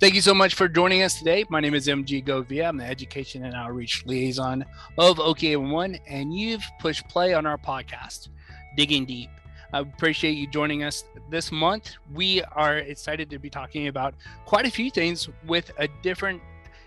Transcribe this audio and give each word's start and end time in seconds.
Thank 0.00 0.14
you 0.14 0.20
so 0.20 0.32
much 0.32 0.54
for 0.54 0.68
joining 0.68 1.02
us 1.02 1.18
today. 1.18 1.44
My 1.48 1.58
name 1.58 1.74
is 1.74 1.88
MG 1.88 2.24
Govia. 2.24 2.68
I'm 2.68 2.76
the 2.76 2.84
Education 2.84 3.44
and 3.44 3.52
Outreach 3.52 4.06
Liaison 4.06 4.64
of 4.96 5.16
OKIE811, 5.16 5.98
and 6.06 6.32
you've 6.32 6.62
pushed 6.78 7.08
play 7.08 7.34
on 7.34 7.46
our 7.46 7.58
podcast, 7.58 8.28
Digging 8.76 9.06
Deep. 9.06 9.28
I 9.72 9.80
appreciate 9.80 10.38
you 10.38 10.46
joining 10.46 10.84
us 10.84 11.02
this 11.30 11.50
month. 11.50 11.96
We 12.14 12.44
are 12.52 12.78
excited 12.78 13.28
to 13.30 13.40
be 13.40 13.50
talking 13.50 13.88
about 13.88 14.14
quite 14.46 14.66
a 14.66 14.70
few 14.70 14.88
things 14.88 15.28
with 15.48 15.72
a 15.78 15.88
different 16.04 16.42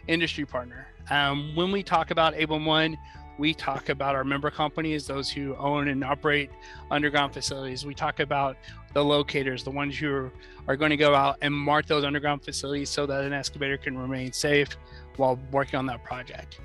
industry 0.07 0.46
partner. 0.46 0.88
Um, 1.09 1.54
when 1.54 1.73
we 1.73 1.84
talk 1.84 2.12
about 2.12 2.34
811, 2.34 2.98
we 3.38 3.53
talk 3.53 3.90
about 3.90 4.16
our 4.16 4.23
member 4.23 4.52
companies, 4.52 5.08
those 5.08 5.30
who 5.30 5.55
own 5.55 5.88
and 5.88 6.03
operate 6.03 6.49
underground 6.89 7.34
facilities. 7.34 7.85
We 7.85 7.95
talk 7.95 8.20
about 8.20 8.58
the 8.94 9.03
locators, 9.03 9.63
the 9.63 9.72
ones 9.72 9.98
who 9.98 10.31
are, 10.67 10.76
going 10.76 10.91
to 10.91 10.98
go 10.98 11.16
out 11.16 11.38
and 11.41 11.53
mark 11.53 11.86
those 11.86 12.03
underground 12.03 12.44
facilities 12.44 12.89
so 12.89 13.05
that 13.05 13.23
an 13.23 13.34
excavator 13.34 13.77
can 13.77 13.98
remain 13.98 14.31
safe 14.31 14.77
while 15.17 15.39
working 15.52 15.77
on 15.77 15.86
that 15.88 16.03
project. 16.03 16.59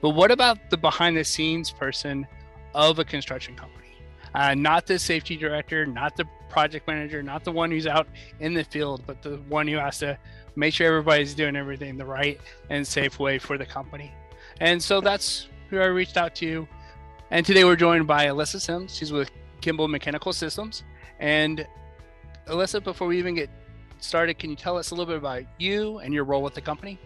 But 0.00 0.10
what 0.10 0.30
about 0.30 0.70
the 0.70 0.76
behind 0.76 1.16
the 1.16 1.24
scenes 1.24 1.70
person 1.70 2.26
of 2.74 2.98
a 2.98 3.04
construction 3.04 3.54
company? 3.54 3.96
Uh, 4.34 4.54
not 4.54 4.86
the 4.86 4.98
safety 4.98 5.36
director, 5.36 5.86
not 5.86 6.16
the 6.16 6.26
project 6.48 6.86
manager, 6.86 7.22
not 7.22 7.44
the 7.44 7.52
one 7.52 7.70
who's 7.70 7.86
out 7.86 8.06
in 8.40 8.52
the 8.52 8.64
field, 8.64 9.02
but 9.06 9.22
the 9.22 9.36
one 9.48 9.66
who 9.66 9.76
has 9.76 9.98
to 9.98 10.18
make 10.56 10.74
sure 10.74 10.86
everybody's 10.86 11.34
doing 11.34 11.56
everything 11.56 11.96
the 11.96 12.04
right 12.04 12.40
and 12.70 12.86
safe 12.86 13.18
way 13.18 13.38
for 13.38 13.56
the 13.58 13.66
company. 13.66 14.12
And 14.60 14.82
so 14.82 15.00
that's 15.00 15.48
who 15.70 15.78
I 15.78 15.86
reached 15.86 16.16
out 16.16 16.34
to. 16.36 16.66
And 17.30 17.44
today 17.44 17.64
we're 17.64 17.76
joined 17.76 18.06
by 18.06 18.26
Alyssa 18.26 18.60
Sims. 18.60 18.94
She's 18.94 19.12
with 19.12 19.30
Kimball 19.60 19.88
Mechanical 19.88 20.32
Systems. 20.32 20.84
And 21.18 21.66
Alyssa, 22.46 22.82
before 22.82 23.08
we 23.08 23.18
even 23.18 23.34
get 23.34 23.50
started, 23.98 24.38
can 24.38 24.50
you 24.50 24.56
tell 24.56 24.78
us 24.78 24.90
a 24.90 24.94
little 24.94 25.06
bit 25.06 25.18
about 25.18 25.42
you 25.58 25.98
and 25.98 26.14
your 26.14 26.24
role 26.24 26.42
with 26.42 26.54
the 26.54 26.60
company? 26.60 26.98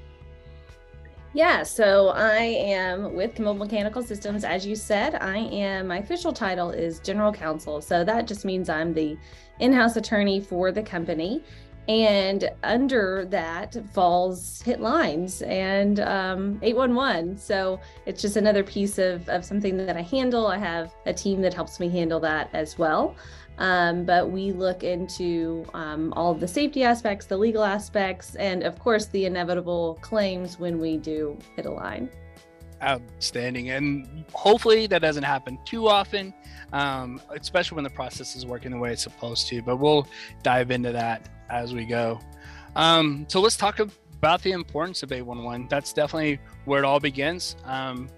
Yeah, 1.32 1.62
so 1.62 2.08
I 2.08 2.38
am 2.38 3.14
with 3.14 3.36
Kimball 3.36 3.54
Mechanical 3.54 4.02
Systems. 4.02 4.42
As 4.44 4.66
you 4.66 4.74
said, 4.74 5.14
I 5.14 5.38
am, 5.38 5.86
my 5.86 5.98
official 5.98 6.32
title 6.32 6.70
is 6.70 6.98
General 6.98 7.32
Counsel. 7.32 7.80
So 7.80 8.02
that 8.02 8.26
just 8.26 8.44
means 8.44 8.68
I'm 8.68 8.92
the 8.92 9.16
in 9.60 9.72
house 9.72 9.96
attorney 9.96 10.40
for 10.40 10.72
the 10.72 10.82
company. 10.82 11.44
And 11.88 12.48
under 12.62 13.24
that 13.30 13.76
falls 13.92 14.62
hit 14.62 14.80
lines 14.80 15.42
and 15.42 16.00
um, 16.00 16.58
811. 16.62 17.36
So 17.36 17.80
it's 18.06 18.22
just 18.22 18.36
another 18.36 18.62
piece 18.62 18.98
of, 18.98 19.28
of 19.28 19.44
something 19.44 19.76
that 19.76 19.96
I 19.96 20.02
handle. 20.02 20.46
I 20.46 20.58
have 20.58 20.94
a 21.06 21.12
team 21.12 21.40
that 21.42 21.52
helps 21.52 21.80
me 21.80 21.88
handle 21.88 22.20
that 22.20 22.50
as 22.52 22.78
well. 22.78 23.16
Um, 23.58 24.04
but 24.04 24.30
we 24.30 24.52
look 24.52 24.82
into 24.84 25.66
um, 25.74 26.14
all 26.14 26.32
the 26.32 26.48
safety 26.48 26.82
aspects, 26.82 27.26
the 27.26 27.36
legal 27.36 27.62
aspects, 27.62 28.34
and 28.36 28.62
of 28.62 28.78
course 28.78 29.06
the 29.06 29.26
inevitable 29.26 29.98
claims 30.00 30.58
when 30.58 30.80
we 30.80 30.96
do 30.96 31.36
hit 31.56 31.66
a 31.66 31.70
line. 31.70 32.08
Outstanding. 32.82 33.70
And 33.70 34.24
hopefully 34.32 34.86
that 34.86 35.02
doesn't 35.02 35.22
happen 35.22 35.58
too 35.64 35.88
often, 35.88 36.32
um, 36.72 37.20
especially 37.30 37.76
when 37.76 37.84
the 37.84 37.90
process 37.90 38.36
is 38.36 38.46
working 38.46 38.70
the 38.70 38.78
way 38.78 38.92
it's 38.92 39.02
supposed 39.02 39.48
to. 39.48 39.62
But 39.62 39.76
we'll 39.76 40.06
dive 40.42 40.70
into 40.70 40.92
that 40.92 41.28
as 41.50 41.74
we 41.74 41.84
go. 41.84 42.20
Um, 42.76 43.26
so 43.28 43.40
let's 43.40 43.56
talk 43.56 43.80
about 43.80 44.42
the 44.42 44.52
importance 44.52 45.02
of 45.02 45.12
811. 45.12 45.68
That's 45.68 45.92
definitely 45.92 46.38
where 46.64 46.82
it 46.82 46.84
all 46.84 47.00
begins. 47.00 47.56
Um, 47.64 48.08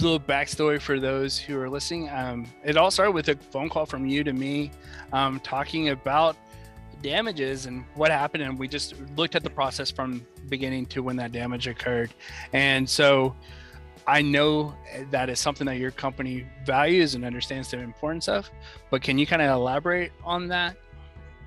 little 0.00 0.20
backstory 0.20 0.80
for 0.80 1.00
those 1.00 1.38
who 1.38 1.58
are 1.58 1.68
listening. 1.68 2.08
Um, 2.10 2.46
it 2.64 2.76
all 2.76 2.90
started 2.90 3.12
with 3.12 3.28
a 3.28 3.36
phone 3.36 3.68
call 3.68 3.86
from 3.86 4.06
you 4.06 4.22
to 4.24 4.32
me 4.32 4.70
um, 5.12 5.40
talking 5.40 5.88
about 5.90 6.36
damages 7.02 7.66
and 7.66 7.84
what 7.94 8.10
happened. 8.10 8.42
And 8.42 8.58
we 8.58 8.68
just 8.68 8.94
looked 9.16 9.34
at 9.34 9.42
the 9.42 9.50
process 9.50 9.90
from 9.90 10.26
beginning 10.48 10.86
to 10.86 11.02
when 11.02 11.16
that 11.16 11.32
damage 11.32 11.66
occurred. 11.66 12.10
And 12.52 12.88
so 12.88 13.34
I 14.06 14.22
know 14.22 14.74
that 15.10 15.28
is 15.28 15.38
something 15.38 15.66
that 15.66 15.76
your 15.76 15.90
company 15.90 16.46
values 16.64 17.14
and 17.14 17.24
understands 17.24 17.70
the 17.70 17.78
importance 17.78 18.28
of, 18.28 18.50
but 18.90 19.02
can 19.02 19.18
you 19.18 19.26
kind 19.26 19.42
of 19.42 19.50
elaborate 19.50 20.12
on 20.24 20.48
that? 20.48 20.76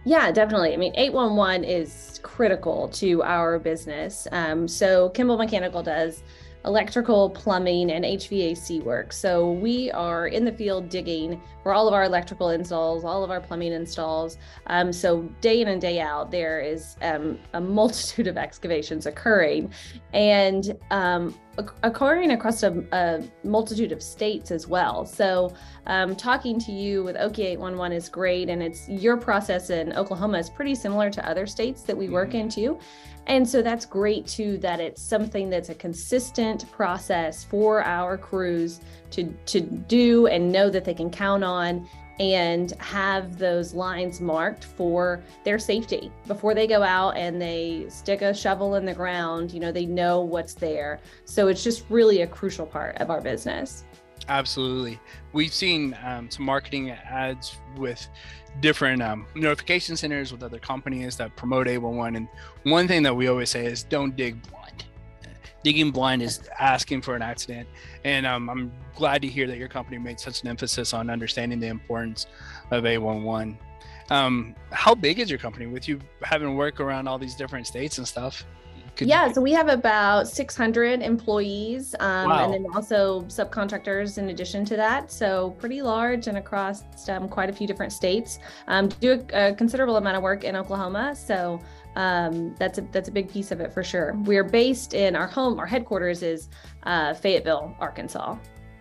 Yeah, 0.03 0.31
definitely. 0.31 0.73
I 0.73 0.77
mean, 0.77 0.93
811 0.95 1.63
is 1.63 2.19
critical 2.23 2.87
to 2.89 3.21
our 3.23 3.59
business. 3.59 4.27
Um, 4.31 4.67
so, 4.67 5.09
Kimball 5.09 5.37
Mechanical 5.37 5.83
does 5.83 6.23
electrical, 6.65 7.29
plumbing, 7.29 7.91
and 7.91 8.05
HVAC 8.05 8.83
work. 8.83 9.13
So 9.13 9.51
we 9.51 9.91
are 9.91 10.27
in 10.27 10.45
the 10.45 10.51
field 10.51 10.89
digging 10.89 11.41
for 11.63 11.73
all 11.73 11.87
of 11.87 11.93
our 11.93 12.03
electrical 12.03 12.49
installs, 12.49 13.03
all 13.03 13.23
of 13.23 13.31
our 13.31 13.41
plumbing 13.41 13.73
installs. 13.73 14.37
Um, 14.67 14.91
so 14.93 15.23
day 15.41 15.61
in 15.61 15.67
and 15.69 15.81
day 15.81 15.99
out, 15.99 16.31
there 16.31 16.59
is 16.59 16.95
um, 17.01 17.39
a 17.53 17.61
multitude 17.61 18.27
of 18.27 18.37
excavations 18.37 19.05
occurring 19.05 19.71
and 20.13 20.77
um, 20.91 21.35
occurring 21.83 22.31
across 22.31 22.63
a, 22.63 22.83
a, 22.91 23.23
multitude 23.43 23.91
of 23.91 24.01
states 24.01 24.51
as 24.51 24.67
well. 24.67 25.05
So 25.05 25.53
um, 25.87 26.15
talking 26.15 26.59
to 26.59 26.71
you 26.71 27.03
with 27.03 27.15
OK 27.17 27.43
811 27.43 27.97
is 27.97 28.09
great. 28.09 28.49
And 28.49 28.63
it's 28.63 28.87
your 28.87 29.17
process 29.17 29.69
in 29.69 29.93
Oklahoma 29.93 30.39
is 30.39 30.49
pretty 30.49 30.75
similar 30.75 31.09
to 31.09 31.29
other 31.29 31.45
states 31.45 31.83
that 31.83 31.97
we 31.97 32.09
work 32.09 32.29
mm-hmm. 32.29 32.37
in 32.37 32.49
too. 32.49 32.79
And 33.27 33.47
so 33.47 33.61
that's 33.61 33.85
great 33.85 34.27
too 34.27 34.57
that 34.59 34.79
it's 34.79 35.01
something 35.01 35.49
that's 35.49 35.69
a 35.69 35.75
consistent 35.75 36.69
process 36.71 37.43
for 37.43 37.83
our 37.83 38.17
crews 38.17 38.81
to 39.11 39.25
to 39.45 39.61
do 39.61 40.27
and 40.27 40.51
know 40.51 40.69
that 40.69 40.85
they 40.85 40.93
can 40.93 41.09
count 41.09 41.43
on 41.43 41.87
and 42.19 42.71
have 42.79 43.37
those 43.37 43.73
lines 43.73 44.21
marked 44.21 44.65
for 44.65 45.23
their 45.43 45.57
safety. 45.57 46.11
Before 46.27 46.53
they 46.53 46.67
go 46.67 46.83
out 46.83 47.17
and 47.17 47.41
they 47.41 47.85
stick 47.89 48.21
a 48.21 48.33
shovel 48.33 48.75
in 48.75 48.85
the 48.85 48.93
ground 48.93 49.51
you 49.51 49.59
know 49.59 49.71
they 49.71 49.85
know 49.85 50.21
what's 50.21 50.53
there. 50.53 50.99
So 51.25 51.47
it's 51.47 51.63
just 51.63 51.85
really 51.89 52.21
a 52.21 52.27
crucial 52.27 52.65
part 52.65 52.97
of 52.97 53.09
our 53.09 53.21
business 53.21 53.85
absolutely 54.27 54.99
we've 55.33 55.53
seen 55.53 55.97
um, 56.03 56.29
some 56.29 56.45
marketing 56.45 56.91
ads 56.91 57.57
with 57.77 58.07
different 58.59 59.01
um, 59.01 59.25
notification 59.35 59.95
centers 59.95 60.31
with 60.31 60.43
other 60.43 60.59
companies 60.59 61.15
that 61.17 61.35
promote 61.35 61.67
811. 61.67 62.15
And 62.15 62.27
one 62.71 62.87
thing 62.87 63.03
that 63.03 63.15
we 63.15 63.27
always 63.27 63.49
say 63.49 63.65
is 63.65 63.83
don't 63.83 64.15
dig 64.15 64.41
blind. 64.49 64.85
Digging 65.63 65.91
blind 65.91 66.23
is 66.23 66.49
asking 66.59 67.03
for 67.03 67.15
an 67.15 67.21
accident. 67.21 67.67
And 68.03 68.25
um, 68.25 68.49
I'm 68.49 68.71
glad 68.95 69.21
to 69.21 69.27
hear 69.27 69.45
that 69.47 69.57
your 69.57 69.67
company 69.67 69.99
made 69.99 70.19
such 70.19 70.41
an 70.41 70.47
emphasis 70.47 70.93
on 70.93 71.09
understanding 71.09 71.59
the 71.59 71.67
importance 71.67 72.25
of 72.71 72.85
811. 72.85 73.57
Um, 74.09 74.55
how 74.71 74.95
big 74.95 75.19
is 75.19 75.29
your 75.29 75.39
company 75.39 75.67
with 75.67 75.87
you 75.87 75.99
having 76.23 76.55
work 76.55 76.79
around 76.79 77.07
all 77.07 77.19
these 77.19 77.35
different 77.35 77.67
states 77.67 77.99
and 77.99 78.07
stuff? 78.07 78.43
Could 78.95 79.07
yeah, 79.07 79.27
you... 79.27 79.33
so 79.33 79.41
we 79.41 79.51
have 79.53 79.69
about 79.69 80.27
600 80.27 81.01
employees 81.01 81.95
um, 81.99 82.29
wow. 82.29 82.43
and 82.43 82.53
then 82.53 82.65
also 82.75 83.21
subcontractors 83.23 84.17
in 84.17 84.29
addition 84.29 84.65
to 84.65 84.75
that. 84.75 85.11
So 85.11 85.51
pretty 85.59 85.81
large 85.81 86.27
and 86.27 86.37
across 86.37 86.83
um, 87.09 87.27
quite 87.29 87.49
a 87.49 87.53
few 87.53 87.67
different 87.67 87.93
states. 87.93 88.39
Um, 88.67 88.89
do 88.89 89.23
a, 89.33 89.49
a, 89.49 89.55
considerable 89.55 89.97
amount 89.97 90.17
of 90.17 90.23
work 90.23 90.43
in 90.43 90.55
Oklahoma. 90.55 91.15
So 91.15 91.59
um, 91.95 92.55
that's 92.57 92.77
a 92.77 92.81
that's 92.91 93.09
a 93.09 93.11
big 93.11 93.29
piece 93.29 93.51
of 93.51 93.59
it 93.59 93.73
for 93.73 93.83
sure. 93.83 94.13
We're 94.23 94.43
based 94.43 94.93
in 94.93 95.15
our 95.15 95.27
home, 95.27 95.59
our 95.59 95.65
headquarters 95.65 96.23
is 96.23 96.49
uh, 96.83 97.13
Fayetteville, 97.13 97.75
Arkansas. 97.79 98.37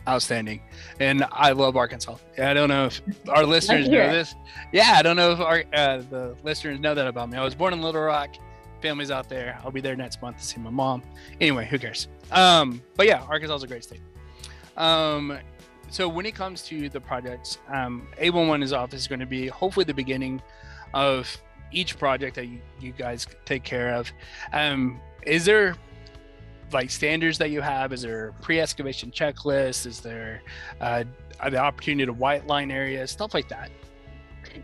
Outstanding, 0.09 0.63
and 0.99 1.27
I 1.31 1.53
love 1.53 1.77
Arkansas. 1.77 2.17
I 2.39 2.55
don't 2.55 2.69
know 2.69 2.87
if 2.87 3.03
our 3.29 3.45
listeners 3.45 3.87
know 3.87 4.11
this. 4.11 4.35
Yeah, 4.73 4.95
I 4.97 5.03
don't 5.03 5.17
know 5.17 5.33
if 5.33 5.41
our 5.41 5.65
uh, 5.75 5.99
the 5.99 6.37
listeners 6.43 6.81
know 6.81 6.95
that 6.95 7.07
about 7.07 7.31
me. 7.31 7.37
I 7.37 7.45
was 7.45 7.55
born 7.55 7.75
in 7.75 7.83
Little 7.83 8.01
Rock 8.01 8.31
families 8.81 9.11
out 9.11 9.29
there. 9.29 9.59
I'll 9.65 9.71
be 9.71 9.81
there 9.81 9.97
next 9.97 10.21
month 10.23 10.39
to 10.39 10.45
see 10.45 10.61
my 10.61 10.71
mom. 10.71 11.03
Anyway, 11.41 11.67
who 11.67 11.79
cares? 11.79 12.09
Um, 12.31 12.83
but 12.97 13.07
yeah, 13.07 13.23
Arkansas 13.29 13.57
is 13.57 13.63
a 13.63 13.67
great 13.67 13.85
state. 13.85 14.01
Um, 14.77 15.39
so 15.91 16.09
when 16.09 16.25
it 16.27 16.35
comes 16.35 16.63
to 16.63 16.89
the 16.89 17.01
projects, 17.01 17.59
um, 17.69 18.07
811's 18.21 18.73
office 18.73 19.01
is 19.01 19.09
going 19.09 19.21
to 19.21 19.27
be 19.27 19.49
hopefully 19.49 19.85
the 19.85 19.95
beginning 19.95 20.41
of 20.95 21.37
each 21.73 21.99
project 21.99 22.37
that 22.37 22.47
you, 22.47 22.61
you 22.81 22.93
guys 22.93 23.27
take 23.45 23.65
care 23.65 23.95
of. 23.95 24.11
Um, 24.53 25.01
is 25.23 25.45
there 25.45 25.77
like 26.73 26.91
standards 26.91 27.39
that 27.39 27.51
you 27.51 27.61
have? 27.61 27.93
Is 27.93 28.03
there 28.03 28.33
pre-excavation 28.41 29.11
checklist? 29.11 29.87
Is 29.87 30.01
there 30.01 30.43
uh, 30.81 31.05
the 31.49 31.59
opportunity 31.59 32.07
to 32.07 32.13
white 32.13 32.47
line 32.47 32.71
areas, 32.71 33.11
stuff 33.11 33.35
like 33.35 33.49
that? 33.49 33.71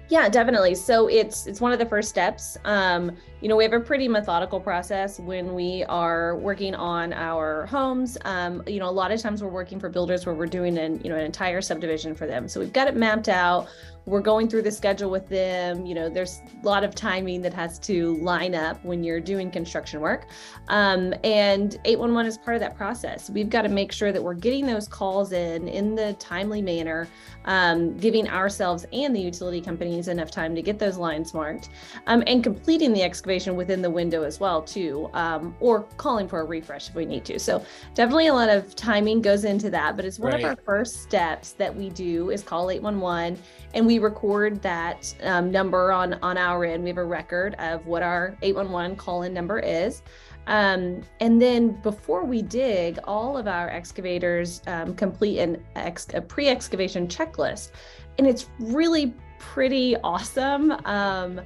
Yeah, 0.09 0.29
definitely. 0.29 0.75
So 0.75 1.09
it's 1.09 1.47
it's 1.47 1.61
one 1.61 1.73
of 1.73 1.79
the 1.79 1.87
first 1.87 2.09
steps. 2.09 2.57
Um, 2.65 3.17
you 3.47 3.49
know, 3.49 3.55
we 3.55 3.63
have 3.63 3.75
a 3.75 3.79
pretty 3.79 4.09
methodical 4.09 4.59
process 4.59 5.21
when 5.21 5.55
we 5.55 5.85
are 5.85 6.35
working 6.35 6.75
on 6.75 7.13
our 7.13 7.67
homes. 7.67 8.19
Um, 8.25 8.61
you 8.67 8.81
know, 8.81 8.89
a 8.89 8.91
lot 8.91 9.13
of 9.13 9.21
times 9.21 9.41
we're 9.41 9.51
working 9.51 9.79
for 9.79 9.89
builders 9.89 10.27
where 10.27 10.35
we're 10.35 10.47
doing 10.47 10.77
an 10.79 11.01
you 11.05 11.11
know 11.11 11.15
an 11.15 11.25
entire 11.25 11.63
subdivision 11.63 12.17
for 12.17 12.27
them. 12.27 12.49
So 12.49 12.59
we've 12.59 12.73
got 12.73 12.89
it 12.89 12.97
mapped 12.97 13.29
out 13.29 13.69
we're 14.07 14.21
going 14.21 14.49
through 14.49 14.63
the 14.63 14.71
schedule 14.71 15.11
with 15.11 15.29
them. 15.29 15.85
You 15.85 15.95
know, 15.95 16.09
there's 16.09 16.41
a 16.63 16.65
lot 16.65 16.85
of 16.85 16.95
timing 16.95 17.43
that 17.43 17.53
has 17.55 17.79
to 17.81 18.17
line 18.19 18.55
up 18.55 18.83
when 18.85 19.03
you're 19.03 19.21
doing 19.21 19.51
construction 19.51 20.01
work. 20.01 20.27
Um, 20.69 21.13
and 21.25 21.77
811 21.85 22.27
is 22.27 22.39
part 22.39 22.55
of 22.55 22.61
that 22.61 22.77
process. 22.77 23.29
We've 23.29 23.51
got 23.51 23.63
to 23.63 23.69
make 23.69 23.91
sure 23.91 24.13
that 24.13 24.23
we're 24.23 24.35
getting 24.35 24.65
those 24.65 24.87
calls 24.87 25.33
in 25.33 25.67
in 25.67 25.97
the 25.97 26.15
timely 26.21 26.63
manner, 26.63 27.09
um, 27.47 27.97
giving 27.97 28.29
ourselves 28.29 28.87
and 28.93 29.15
the 29.15 29.21
utility 29.21 29.61
companies 29.61 30.07
enough 30.07 30.31
time 30.31 30.55
to 30.55 30.63
get 30.63 30.79
those 30.79 30.97
lines 30.97 31.35
marked, 31.35 31.71
um, 32.07 32.23
and 32.29 32.45
completing 32.45 32.93
the 32.93 33.03
excavation 33.03 33.36
excavation 33.37 33.57
within 33.57 33.83
the 33.83 33.91
window 33.91 34.23
as 34.23 34.41
well 34.41 34.63
too 34.63 35.11
um, 35.13 35.55
or 35.61 35.83
calling 35.97 36.27
for 36.27 36.41
a 36.41 36.45
refresh 36.45 36.89
if 36.89 36.95
we 36.95 37.05
need 37.05 37.25
to 37.25 37.39
so 37.39 37.63
definitely 37.95 38.29
a 38.29 38.35
lot 38.35 38.49
of 38.49 38.75
timing 38.75 39.21
goes 39.21 39.45
into 39.45 39.69
that 39.71 39.97
but 39.97 40.05
it's 40.05 40.19
one 40.19 40.33
right. 40.33 40.45
of 40.45 40.51
our 40.51 40.57
first 40.65 41.03
steps 41.03 41.53
that 41.53 41.75
we 41.75 41.91
do 41.91 42.31
is 42.31 42.43
call 42.43 42.71
811 42.71 43.39
and 43.75 43.87
we 43.87 43.99
record 43.99 44.63
that 44.63 45.15
um, 45.23 45.51
number 45.51 45.93
on 45.93 46.15
on 46.15 46.39
our 46.39 46.65
end 46.65 46.83
we 46.83 46.89
have 46.89 46.99
a 46.99 47.05
record 47.05 47.55
of 47.59 47.87
what 47.87 48.03
our 48.03 48.37
811 48.43 48.97
call 48.97 49.23
in 49.23 49.35
number 49.35 49.59
is 49.59 50.03
um, 50.49 51.03
and 51.19 51.43
then 51.43 51.73
before 51.83 52.25
we 52.25 52.41
dig, 52.41 53.01
all 53.03 53.37
of 53.37 53.49
our 53.49 53.69
excavators 53.69 54.63
um, 54.69 54.95
complete 54.95 55.41
an 55.41 55.61
ex- 55.75 56.07
a 56.15 56.21
pre 56.21 56.47
excavation 56.47 57.09
checklist. 57.09 57.73
And 58.19 58.29
it's 58.29 58.47
really 58.61 59.13
pretty 59.39 59.97
awesome. 59.99 60.73
Um, 60.85 61.41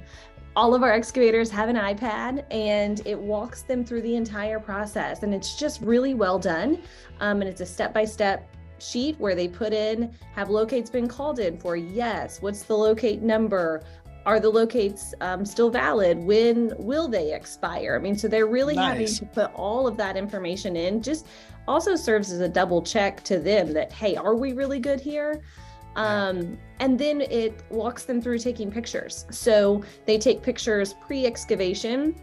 all 0.55 0.75
of 0.75 0.83
our 0.83 0.91
excavators 0.91 1.49
have 1.49 1.69
an 1.69 1.77
iPad 1.77 2.43
and 2.51 3.01
it 3.05 3.17
walks 3.17 3.61
them 3.61 3.85
through 3.85 4.01
the 4.01 4.15
entire 4.15 4.59
process. 4.59 5.23
And 5.23 5.33
it's 5.33 5.55
just 5.55 5.81
really 5.81 6.13
well 6.13 6.37
done. 6.37 6.81
Um, 7.19 7.41
and 7.41 7.49
it's 7.49 7.61
a 7.61 7.65
step 7.65 7.93
by 7.93 8.05
step 8.05 8.47
sheet 8.79 9.17
where 9.19 9.35
they 9.35 9.47
put 9.47 9.73
in 9.73 10.13
have 10.33 10.49
locates 10.49 10.89
been 10.89 11.07
called 11.07 11.39
in 11.39 11.57
for? 11.57 11.75
Yes. 11.75 12.41
What's 12.41 12.63
the 12.63 12.75
locate 12.75 13.21
number? 13.21 13.83
Are 14.25 14.39
the 14.39 14.49
locates 14.49 15.13
um, 15.21 15.45
still 15.45 15.69
valid? 15.69 16.17
When 16.19 16.73
will 16.77 17.07
they 17.07 17.33
expire? 17.33 17.95
I 17.99 18.03
mean 18.03 18.17
so 18.17 18.27
they're 18.27 18.47
really 18.47 18.75
nice. 18.75 18.87
having 18.87 19.07
to 19.07 19.25
put 19.33 19.53
all 19.55 19.87
of 19.87 19.97
that 19.97 20.17
information 20.17 20.75
in. 20.75 21.01
Just 21.01 21.27
also 21.67 21.95
serves 21.95 22.31
as 22.31 22.41
a 22.41 22.49
double 22.49 22.81
check 22.81 23.23
to 23.23 23.39
them 23.39 23.71
that 23.73 23.91
hey 23.91 24.15
are 24.15 24.35
we 24.35 24.53
really 24.53 24.79
good 24.79 24.99
here 24.99 25.41
um, 25.95 26.57
and 26.79 26.97
then 26.97 27.21
it 27.21 27.63
walks 27.69 28.03
them 28.03 28.21
through 28.21 28.39
taking 28.39 28.71
pictures. 28.71 29.25
So 29.29 29.83
they 30.05 30.17
take 30.17 30.41
pictures 30.41 30.93
pre-excavation, 30.93 32.15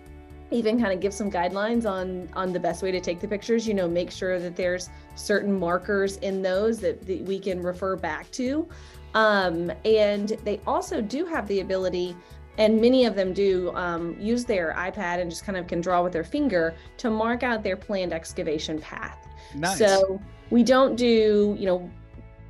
even 0.50 0.80
kind 0.80 0.92
of 0.92 1.00
give 1.00 1.12
some 1.12 1.30
guidelines 1.30 1.88
on 1.88 2.28
on 2.34 2.52
the 2.52 2.60
best 2.60 2.82
way 2.82 2.90
to 2.90 3.00
take 3.00 3.20
the 3.20 3.28
pictures. 3.28 3.68
You 3.68 3.74
know, 3.74 3.88
make 3.88 4.10
sure 4.10 4.38
that 4.40 4.56
there's 4.56 4.88
certain 5.14 5.58
markers 5.58 6.16
in 6.18 6.42
those 6.42 6.78
that, 6.80 7.06
that 7.06 7.22
we 7.22 7.38
can 7.38 7.62
refer 7.62 7.96
back 7.96 8.30
to. 8.32 8.68
Um, 9.14 9.72
and 9.84 10.28
they 10.44 10.60
also 10.66 11.00
do 11.00 11.24
have 11.26 11.48
the 11.48 11.60
ability 11.60 12.14
and 12.58 12.80
many 12.80 13.04
of 13.04 13.14
them 13.14 13.32
do 13.32 13.72
um, 13.74 14.16
use 14.18 14.44
their 14.44 14.74
iPad 14.76 15.20
and 15.20 15.30
just 15.30 15.44
kind 15.44 15.56
of 15.56 15.68
can 15.68 15.80
draw 15.80 16.02
with 16.02 16.12
their 16.12 16.24
finger 16.24 16.74
to 16.98 17.08
mark 17.08 17.44
out 17.44 17.62
their 17.62 17.76
planned 17.76 18.12
excavation 18.12 18.80
path. 18.80 19.28
Nice. 19.54 19.78
So 19.78 20.20
we 20.50 20.64
don't 20.64 20.96
do, 20.96 21.56
you 21.58 21.66
know, 21.66 21.88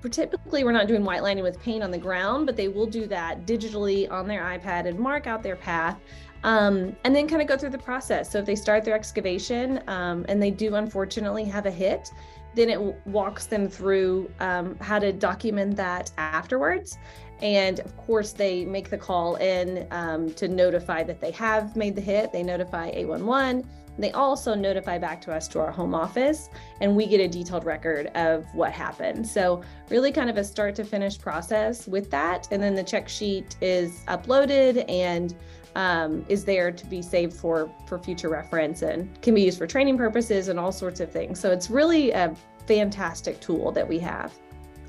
typically 0.07 0.65
we're 0.65 0.73
not 0.73 0.87
doing 0.87 1.05
white 1.05 1.23
lining 1.23 1.43
with 1.43 1.61
paint 1.61 1.83
on 1.83 1.91
the 1.91 1.99
ground, 1.99 2.47
but 2.47 2.57
they 2.57 2.69
will 2.69 2.87
do 2.87 3.07
that 3.07 3.47
digitally 3.47 4.11
on 4.11 4.29
their 4.29 4.43
iPad 4.43 4.87
and 4.87 4.99
mark 4.99 5.27
out 5.27 5.43
their 5.43 5.57
path. 5.57 5.99
Um, 6.45 6.97
and 7.03 7.15
then 7.15 7.27
kind 7.27 7.43
of 7.43 7.49
go 7.49 7.57
through 7.57 7.71
the 7.71 7.79
process. 7.79 8.31
So 8.31 8.39
if 8.39 8.47
they 8.47 8.55
start 8.55 8.85
their 8.85 8.95
excavation 8.95 9.83
um, 9.89 10.25
and 10.29 10.41
they 10.41 10.53
do 10.53 10.77
unfortunately 10.77 11.45
have 11.47 11.67
a 11.67 11.71
hit, 11.71 12.13
then 12.55 12.71
it 12.71 12.81
walks 13.07 13.47
them 13.47 13.69
through 13.69 14.31
um, 14.39 14.77
how 14.81 15.01
to 15.01 15.13
document 15.13 15.77
that 15.77 16.13
afterwards. 16.17 16.97
And 17.43 17.81
of 17.81 17.97
course, 17.97 18.33
they 18.33 18.65
make 18.65 18.91
the 18.91 18.99
call 18.99 19.37
in 19.37 19.87
um, 19.91 20.33
to 20.35 20.49
notify 20.49 21.03
that 21.05 21.21
they 21.21 21.31
have 21.33 21.77
made 21.77 21.95
the 21.95 22.01
hit. 22.01 22.33
They 22.33 22.43
notify 22.43 22.89
811 22.89 23.69
they 23.99 24.13
also 24.13 24.55
notify 24.55 24.99
back 24.99 25.21
to 25.23 25.33
us 25.33 25.49
to 25.49 25.61
our 25.61 25.71
home 25.71 25.95
office, 25.95 26.51
and 26.81 26.95
we 26.95 27.07
get 27.07 27.21
a 27.21 27.29
detailed 27.29 27.65
record 27.65 28.07
of 28.15 28.47
what 28.55 28.73
happened. 28.73 29.27
So, 29.27 29.63
really 29.91 30.13
kind 30.13 30.31
of 30.31 30.37
a 30.37 30.45
start 30.45 30.75
to 30.77 30.85
finish 30.85 31.19
process 31.19 31.87
with 31.89 32.11
that. 32.11 32.49
And 32.51 32.63
then 32.63 32.75
the 32.75 32.85
check 32.85 33.09
sheet 33.09 33.57
is 33.61 34.05
uploaded 34.09 34.85
and 34.89 35.35
um, 35.75 36.25
is 36.29 36.45
there 36.45 36.73
to 36.73 36.87
be 36.87 37.03
saved 37.03 37.35
for 37.35 37.71
for 37.87 37.99
future 37.99 38.29
reference 38.29 38.83
and 38.83 39.21
can 39.23 39.35
be 39.35 39.43
used 39.43 39.59
for 39.59 39.67
training 39.67 39.97
purposes 39.97 40.49
and 40.49 40.59
all 40.59 40.73
sorts 40.73 41.01
of 41.01 41.11
things. 41.13 41.39
So 41.39 41.51
it's 41.53 41.71
really 41.71 42.11
a 42.11 42.35
fantastic 42.67 43.41
tool 43.41 43.73
that 43.73 43.87
we 43.87 43.99
have. 44.01 44.33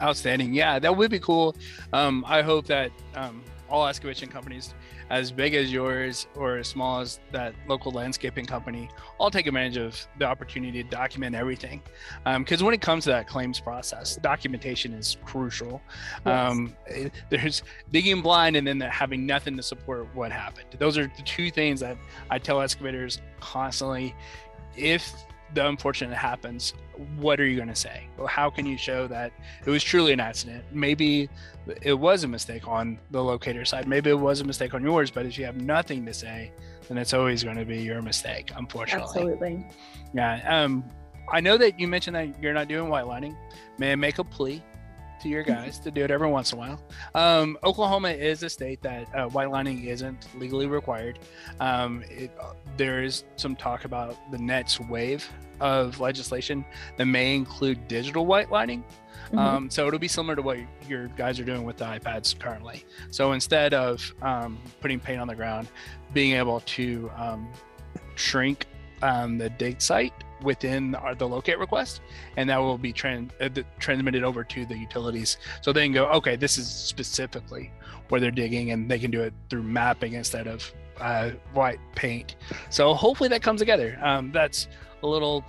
Outstanding. 0.02 0.54
Yeah, 0.54 0.80
that 0.80 0.96
would 0.96 1.12
be 1.12 1.20
cool. 1.20 1.56
Um, 1.94 2.24
I 2.28 2.42
hope 2.42 2.66
that 2.68 2.92
um, 3.16 3.44
all 3.70 3.88
excavation 3.88 4.30
companies 4.30 4.74
as 5.10 5.32
big 5.32 5.56
as 5.56 5.72
yours 5.72 6.28
or 6.36 6.58
as 6.58 6.68
small 6.68 7.00
as 7.00 7.20
that 7.32 7.54
local 7.68 7.92
landscaping 7.92 8.46
company 8.46 8.90
all 9.18 9.32
take 9.32 9.48
advantage 9.48 9.78
of 9.78 10.08
the 10.18 10.26
opportunity 10.26 10.84
to 10.84 10.90
document 10.90 11.36
everything. 11.36 11.82
Because 12.38 12.62
um, 12.62 12.66
when 12.66 12.74
it 12.74 12.82
comes 12.82 13.06
to 13.06 13.10
that 13.10 13.28
claims 13.28 13.60
process 13.60 14.18
documentation 14.18 14.94
is 14.94 15.18
crucial. 15.26 15.82
Yes. 16.26 16.52
um, 16.52 16.76
there's 17.30 17.64
digging 17.92 18.22
blind 18.22 18.56
and 18.56 18.68
then 18.68 18.80
having 18.82 19.26
nothing 19.26 19.56
to 19.58 19.64
support 19.64 20.08
what 20.14 20.32
happened. 20.32 20.68
Those 20.78 20.98
are 20.98 21.12
the 21.16 21.24
two 21.24 21.52
things 21.52 21.80
that 21.80 21.98
i 22.30 22.38
tell 22.38 22.62
excavators 22.62 23.22
constantly. 23.40 24.16
If 24.76 25.12
the 25.54 25.68
unfortunate 25.68 26.16
happens, 26.16 26.74
what 27.18 27.40
are 27.40 27.46
you 27.46 27.56
going 27.56 27.70
to 27.70 27.76
say? 27.76 28.08
Well, 28.18 28.28
how 28.28 28.50
can 28.50 28.66
you 28.66 28.78
show 28.78 29.08
that 29.08 29.32
it 29.66 29.70
was 29.70 29.84
truly 29.84 30.14
an 30.14 30.20
accident? 30.20 30.64
Maybe 30.72 31.30
it 31.82 31.94
was 31.94 32.24
a 32.24 32.28
mistake 32.28 32.68
on 32.68 33.00
the 33.12 33.24
locator 33.24 33.66
side. 33.66 33.88
Maybe 33.88 34.10
it 34.10 34.20
was 34.20 34.42
a 34.42 34.44
mistake 34.44 34.74
on 34.74 34.84
yours, 34.84 35.12
but 35.12 35.26
if 35.26 35.38
you 35.38 35.46
have 35.46 35.58
nothing 35.58 36.06
to 36.06 36.14
say, 36.14 36.52
then 36.88 36.98
it's 36.98 37.14
always 37.14 37.44
going 37.44 37.58
to 37.58 37.66
be 37.66 37.82
your 37.82 38.02
mistake, 38.02 38.52
unfortunately. 38.56 39.06
Absolutely. 39.06 39.68
Yeah. 40.14 40.64
Um, 40.64 40.84
I 41.32 41.40
know 41.40 41.58
that 41.58 41.80
you 41.80 41.88
mentioned 41.88 42.16
that 42.16 42.42
you're 42.42 42.54
not 42.54 42.68
doing 42.68 42.90
white 42.90 43.08
lining. 43.08 43.38
May 43.78 43.92
I 43.92 43.96
make 43.96 44.18
a 44.18 44.24
plea? 44.24 44.64
To 45.22 45.30
your 45.30 45.44
guys 45.44 45.80
to 45.80 45.92
do 45.92 46.04
it 46.04 46.12
every 46.12 46.28
once 46.28 46.52
in 46.52 46.58
a 46.58 46.62
while. 46.62 46.84
Um, 47.16 47.58
Oklahoma 47.64 48.10
is 48.10 48.44
a 48.44 48.50
state 48.50 48.82
that 48.82 49.14
uh, 49.16 49.28
white 49.30 49.52
lining 49.52 49.86
isn't 49.86 50.28
legally 50.38 50.68
required. 50.68 51.20
Um, 51.60 52.04
it, 52.10 52.32
uh, 52.40 52.54
there 52.78 53.04
is 53.04 53.24
some 53.36 53.56
talk 53.56 53.86
about 53.86 54.18
the 54.32 54.38
next 54.38 54.80
wave 54.80 55.30
of 55.60 56.00
legislation 56.00 56.66
that 56.98 57.06
may 57.06 57.36
include 57.36 57.88
digital 57.88 58.26
white 58.26 58.52
lining. 58.52 58.84
Mm-hmm. 59.28 59.38
Um, 59.38 59.70
so 59.70 59.88
it'll 59.88 60.00
be 60.00 60.08
similar 60.08 60.36
to 60.36 60.42
what 60.42 60.58
your 60.88 61.08
guys 61.10 61.40
are 61.40 61.44
doing 61.44 61.64
with 61.64 61.78
the 61.78 61.86
iPads 61.86 62.38
currently. 62.40 62.86
So 63.12 63.34
instead 63.34 63.74
of 63.74 64.14
um, 64.22 64.60
putting 64.82 65.00
paint 65.00 65.20
on 65.20 65.28
the 65.28 65.36
ground, 65.36 65.68
being 66.14 66.36
able 66.36 66.62
to 66.62 67.12
um, 67.16 67.48
shrink 68.16 68.66
um, 69.02 69.38
the 69.38 69.50
dig 69.50 69.82
site 69.82 70.14
within 70.42 70.96
our, 70.96 71.16
the 71.16 71.28
locate 71.28 71.60
request, 71.60 72.02
and 72.38 72.50
that 72.50 72.58
will 72.58 72.78
be 72.78 72.94
trans- 72.94 73.32
uh, 73.42 73.50
transmitted 73.80 74.24
over 74.24 74.44
to 74.44 74.66
the 74.66 74.78
utilities. 74.78 75.38
So 75.62 75.74
they 75.74 75.86
can 75.86 75.94
go, 75.94 76.06
okay, 76.08 76.36
this 76.36 76.58
is 76.58 76.68
specifically 76.68 77.72
where 78.10 78.20
they're 78.20 78.32
digging, 78.32 78.72
and 78.72 78.90
they 78.90 79.00
can 79.00 79.12
do 79.12 79.22
it 79.22 79.34
through 79.50 79.64
mapping 79.64 80.14
instead 80.14 80.48
of 80.48 80.72
uh, 81.00 81.32
white 81.54 81.80
paint. 81.96 82.36
So 82.70 82.94
hopefully 82.94 83.30
that 83.30 83.42
comes 83.42 83.60
together. 83.60 83.98
Um, 84.02 84.32
that's 84.32 84.68
a 85.04 85.08
little 85.08 85.44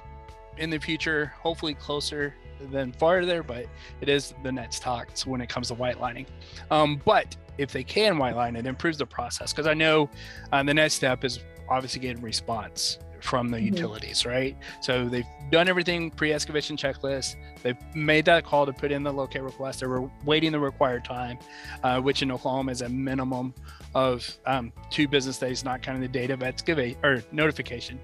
in 0.58 0.70
the 0.70 0.78
future, 0.78 1.32
hopefully 1.38 1.74
closer 1.74 2.34
than 2.70 2.92
farther, 2.92 3.42
but 3.42 3.66
it 4.00 4.08
is 4.08 4.34
the 4.42 4.52
next 4.52 4.82
talks 4.82 5.26
when 5.26 5.40
it 5.40 5.48
comes 5.48 5.68
to 5.68 5.74
white 5.74 6.00
lining. 6.00 6.26
Um, 6.70 7.00
but 7.04 7.36
if 7.58 7.72
they 7.72 7.82
can 7.82 8.18
white 8.18 8.36
line, 8.36 8.56
it 8.56 8.66
improves 8.66 8.98
the 8.98 9.06
process 9.06 9.52
because 9.52 9.66
I 9.66 9.74
know 9.74 10.10
uh, 10.52 10.62
the 10.62 10.74
next 10.74 10.94
step 10.94 11.24
is 11.24 11.40
obviously 11.68 12.00
getting 12.00 12.22
response 12.22 12.98
from 13.22 13.48
the 13.48 13.56
mm-hmm. 13.56 13.74
utilities, 13.74 14.26
right? 14.26 14.56
So 14.80 15.08
they've 15.08 15.26
done 15.50 15.68
everything 15.68 16.10
pre-excavation 16.10 16.76
checklist. 16.76 17.36
They've 17.62 17.76
made 17.94 18.24
that 18.26 18.44
call 18.44 18.66
to 18.66 18.72
put 18.72 18.92
in 18.92 19.02
the 19.02 19.12
locate 19.12 19.42
request. 19.42 19.80
They're 19.80 20.10
waiting 20.24 20.52
the 20.52 20.60
required 20.60 21.04
time, 21.04 21.38
uh, 21.82 22.00
which 22.00 22.22
in 22.22 22.30
Oklahoma 22.30 22.72
is 22.72 22.82
a 22.82 22.88
minimum 22.88 23.54
of 23.94 24.38
um, 24.46 24.72
two 24.90 25.08
business 25.08 25.38
days, 25.38 25.64
not 25.64 25.82
counting 25.82 26.02
the 26.02 26.08
date 26.08 26.30
of 26.30 26.42
excavate 26.42 26.96
or 27.02 27.22
notification. 27.32 27.98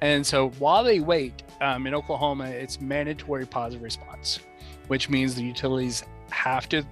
And 0.00 0.26
so 0.26 0.50
while 0.58 0.84
they 0.84 1.00
wait 1.00 1.42
um, 1.60 1.86
in 1.86 1.94
Oklahoma, 1.94 2.46
it's 2.46 2.80
mandatory 2.80 3.46
positive 3.46 3.82
response, 3.82 4.40
which 4.88 5.08
means 5.08 5.34
the 5.34 5.42
utilities 5.42 6.04
have 6.30 6.68
to 6.68 6.84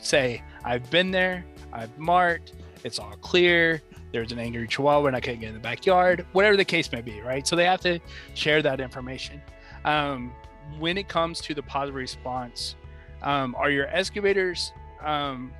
say, 0.00 0.42
"I've 0.64 0.88
been 0.90 1.10
there, 1.10 1.44
I've 1.72 1.96
marked, 1.98 2.52
it's 2.84 2.98
all 2.98 3.16
clear." 3.20 3.82
There's 4.12 4.32
an 4.32 4.38
angry 4.38 4.66
chihuahua 4.66 5.06
and 5.06 5.16
I 5.16 5.20
can't 5.20 5.40
get 5.40 5.48
in 5.48 5.54
the 5.54 5.60
backyard, 5.60 6.26
whatever 6.32 6.56
the 6.56 6.64
case 6.64 6.90
may 6.90 7.02
be, 7.02 7.20
right? 7.20 7.46
So 7.46 7.56
they 7.56 7.64
have 7.64 7.80
to 7.80 7.98
share 8.34 8.62
that 8.62 8.80
information. 8.80 9.40
Um, 9.84 10.32
when 10.78 10.98
it 10.98 11.08
comes 11.08 11.40
to 11.42 11.54
the 11.54 11.62
positive 11.62 11.94
response, 11.94 12.74
um, 13.22 13.54
are 13.56 13.70
your 13.70 13.86
excavators 13.88 14.72
um, 15.02 15.52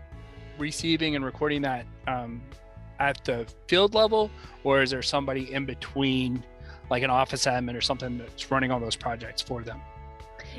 receiving 0.59 1.17
and 1.17 1.25
recording 1.25 1.62
that 1.62 1.87
um, 2.07 2.43
at 2.99 3.25
the 3.25 3.47
field 3.69 3.95
level, 3.95 4.31
or 4.64 4.83
is 4.83 4.90
there 4.90 5.02
somebody 5.02 5.52
in 5.52 5.64
between, 5.64 6.43
like 6.90 7.02
an 7.02 7.11
office 7.11 7.47
admin 7.47 7.76
or 7.76 7.81
something 7.81 8.19
that's 8.19 8.50
running 8.50 8.71
all 8.71 8.81
those 8.81 8.97
projects 8.97 9.43
for 9.43 9.62
them? 9.62 9.81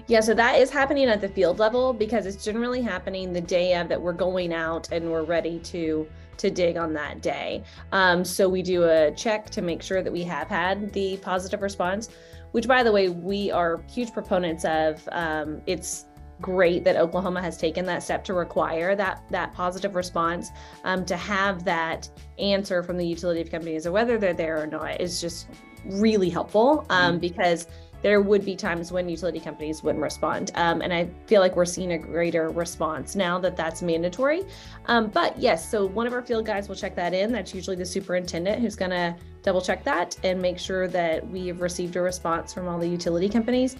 Yeah, 0.07 0.21
so 0.21 0.33
that 0.33 0.59
is 0.59 0.69
happening 0.69 1.07
at 1.07 1.21
the 1.21 1.29
field 1.29 1.59
level 1.59 1.93
because 1.93 2.25
it's 2.25 2.43
generally 2.43 2.81
happening 2.81 3.33
the 3.33 3.41
day 3.41 3.75
of 3.75 3.89
that 3.89 4.01
we're 4.01 4.13
going 4.13 4.53
out 4.53 4.91
and 4.91 5.09
we're 5.11 5.23
ready 5.23 5.59
to 5.59 6.07
to 6.39 6.49
dig 6.49 6.77
on 6.77 6.93
that 6.93 7.21
day. 7.21 7.63
Um, 7.91 8.25
so 8.25 8.49
we 8.49 8.61
do 8.61 8.83
a 8.85 9.11
check 9.11 9.49
to 9.51 9.61
make 9.61 9.81
sure 9.81 10.01
that 10.01 10.11
we 10.11 10.23
have 10.23 10.47
had 10.47 10.91
the 10.93 11.17
positive 11.17 11.61
response, 11.61 12.09
which 12.51 12.67
by 12.67 12.81
the 12.83 12.91
way, 12.91 13.09
we 13.09 13.51
are 13.51 13.81
huge 13.89 14.11
proponents 14.11 14.65
of. 14.65 15.07
Um, 15.11 15.61
it's 15.67 16.05
great 16.41 16.85
that 16.85 16.95
Oklahoma 16.95 17.41
has 17.41 17.57
taken 17.57 17.85
that 17.85 18.01
step 18.01 18.23
to 18.23 18.33
require 18.33 18.95
that 18.95 19.23
that 19.29 19.53
positive 19.53 19.95
response. 19.95 20.51
Um, 20.83 21.05
to 21.05 21.17
have 21.17 21.63
that 21.65 22.09
answer 22.37 22.81
from 22.81 22.97
the 22.97 23.05
utility 23.05 23.41
of 23.41 23.51
companies, 23.51 23.85
or 23.85 23.91
whether 23.91 24.17
they're 24.17 24.33
there 24.33 24.61
or 24.61 24.67
not, 24.67 25.01
is 25.01 25.21
just 25.21 25.47
really 25.85 26.29
helpful 26.29 26.85
um, 26.89 27.13
mm-hmm. 27.13 27.19
because 27.19 27.67
there 28.01 28.21
would 28.21 28.45
be 28.45 28.55
times 28.55 28.91
when 28.91 29.09
utility 29.09 29.39
companies 29.39 29.83
wouldn't 29.83 30.01
respond. 30.01 30.51
Um, 30.55 30.81
and 30.81 30.93
I 30.93 31.09
feel 31.27 31.41
like 31.41 31.55
we're 31.55 31.65
seeing 31.65 31.93
a 31.93 31.97
greater 31.97 32.49
response 32.49 33.15
now 33.15 33.39
that 33.39 33.55
that's 33.55 33.81
mandatory. 33.81 34.43
Um, 34.85 35.07
but 35.07 35.37
yes, 35.37 35.69
so 35.69 35.85
one 35.85 36.07
of 36.07 36.13
our 36.13 36.21
field 36.21 36.45
guys 36.45 36.69
will 36.69 36.75
check 36.75 36.95
that 36.95 37.13
in. 37.13 37.31
That's 37.31 37.53
usually 37.53 37.75
the 37.75 37.85
superintendent 37.85 38.61
who's 38.61 38.75
going 38.75 38.91
to 38.91 39.15
double 39.43 39.61
check 39.61 39.83
that 39.83 40.17
and 40.23 40.41
make 40.41 40.59
sure 40.59 40.87
that 40.87 41.27
we 41.29 41.47
have 41.47 41.61
received 41.61 41.95
a 41.95 42.01
response 42.01 42.53
from 42.53 42.67
all 42.67 42.79
the 42.79 42.87
utility 42.87 43.29
companies. 43.29 43.75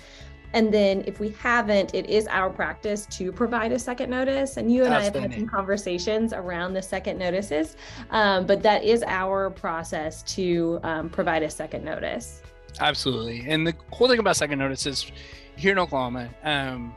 And 0.54 0.74
then 0.74 1.04
if 1.06 1.20
we 1.20 1.30
haven't, 1.40 1.94
it 1.94 2.10
is 2.10 2.26
our 2.28 2.50
practice 2.50 3.06
to 3.12 3.32
provide 3.32 3.72
a 3.72 3.80
second 3.80 4.10
notice. 4.10 4.58
And 4.58 4.74
you 4.74 4.84
and 4.84 4.94
I 4.94 5.04
have 5.04 5.16
had 5.16 5.34
some 5.34 5.48
conversations 5.48 6.34
around 6.34 6.74
the 6.74 6.82
second 6.82 7.20
notices, 7.20 7.78
um, 8.10 8.48
but 8.48 8.64
that 8.64 8.84
is 8.84 9.04
our 9.04 9.52
process 9.52 10.24
to 10.24 10.80
um, 10.84 11.10
provide 11.10 11.44
a 11.44 11.50
second 11.50 11.86
notice. 11.86 12.42
Absolutely. 12.80 13.46
And 13.48 13.66
the 13.66 13.74
cool 13.92 14.08
thing 14.08 14.20
about 14.20 14.36
second 14.36 14.60
notice 14.60 14.86
is 14.86 15.12
here 15.56 15.72
in 15.72 15.80
Oklahoma, 15.80 16.30
um, 16.44 16.96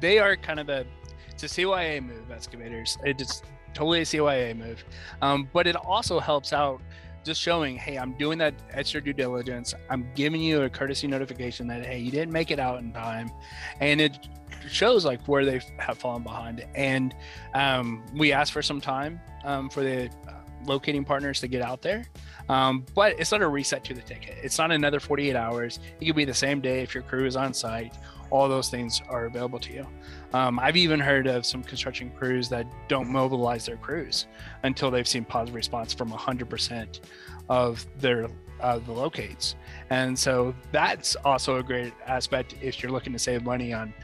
they 0.00 0.18
are 0.18 0.36
kind 0.36 0.60
of 0.60 0.68
a 0.68 0.86
it's 1.30 1.44
a 1.44 1.46
CYA 1.46 2.04
move, 2.04 2.32
excavators. 2.32 2.98
It's 3.04 3.42
totally 3.72 4.00
a 4.00 4.04
CYA 4.04 4.56
move. 4.56 4.84
Um, 5.22 5.48
but 5.52 5.68
it 5.68 5.76
also 5.76 6.18
helps 6.18 6.52
out 6.52 6.80
just 7.24 7.40
showing, 7.40 7.76
hey, 7.76 7.96
I'm 7.96 8.14
doing 8.14 8.38
that 8.38 8.54
extra 8.72 9.00
due 9.00 9.12
diligence. 9.12 9.74
I'm 9.88 10.08
giving 10.14 10.40
you 10.40 10.62
a 10.62 10.70
courtesy 10.70 11.06
notification 11.06 11.68
that 11.68 11.86
hey, 11.86 11.98
you 11.98 12.10
didn't 12.10 12.32
make 12.32 12.50
it 12.50 12.58
out 12.58 12.80
in 12.80 12.92
time, 12.92 13.30
and 13.80 14.00
it 14.00 14.28
shows 14.68 15.04
like 15.04 15.26
where 15.28 15.44
they 15.44 15.60
have 15.78 15.98
fallen 15.98 16.22
behind. 16.22 16.66
And 16.74 17.14
um, 17.54 18.04
we 18.14 18.32
asked 18.32 18.52
for 18.52 18.62
some 18.62 18.80
time 18.80 19.20
um, 19.44 19.68
for 19.70 19.82
the 19.82 20.06
uh, 20.26 20.32
locating 20.64 21.04
partners 21.04 21.40
to 21.40 21.48
get 21.48 21.62
out 21.62 21.82
there. 21.82 22.04
Um, 22.48 22.84
but 22.94 23.18
it's 23.18 23.32
not 23.32 23.42
a 23.42 23.48
reset 23.48 23.84
to 23.84 23.94
the 23.94 24.00
ticket. 24.00 24.36
It's 24.42 24.58
not 24.58 24.70
another 24.70 25.00
48 25.00 25.36
hours. 25.36 25.80
It 26.00 26.06
could 26.06 26.16
be 26.16 26.24
the 26.24 26.34
same 26.34 26.60
day 26.60 26.82
if 26.82 26.94
your 26.94 27.02
crew 27.02 27.26
is 27.26 27.36
on 27.36 27.52
site. 27.52 27.94
All 28.30 28.48
those 28.48 28.68
things 28.68 29.00
are 29.08 29.26
available 29.26 29.58
to 29.60 29.72
you. 29.72 29.86
Um, 30.34 30.58
I've 30.58 30.76
even 30.76 31.00
heard 31.00 31.26
of 31.26 31.46
some 31.46 31.62
construction 31.62 32.10
crews 32.10 32.48
that 32.50 32.66
don't 32.88 33.08
mobilize 33.08 33.66
their 33.66 33.76
crews 33.76 34.26
until 34.64 34.90
they've 34.90 35.08
seen 35.08 35.24
positive 35.24 35.54
response 35.54 35.94
from 35.94 36.10
100% 36.10 37.00
of 37.48 37.86
their 37.98 38.28
uh, 38.60 38.78
the 38.78 38.92
locates. 38.92 39.54
And 39.90 40.18
so 40.18 40.54
that's 40.72 41.16
also 41.24 41.56
a 41.56 41.62
great 41.62 41.92
aspect 42.06 42.54
if 42.60 42.82
you're 42.82 42.92
looking 42.92 43.12
to 43.12 43.18
save 43.18 43.44
money 43.44 43.72
on 43.72 43.94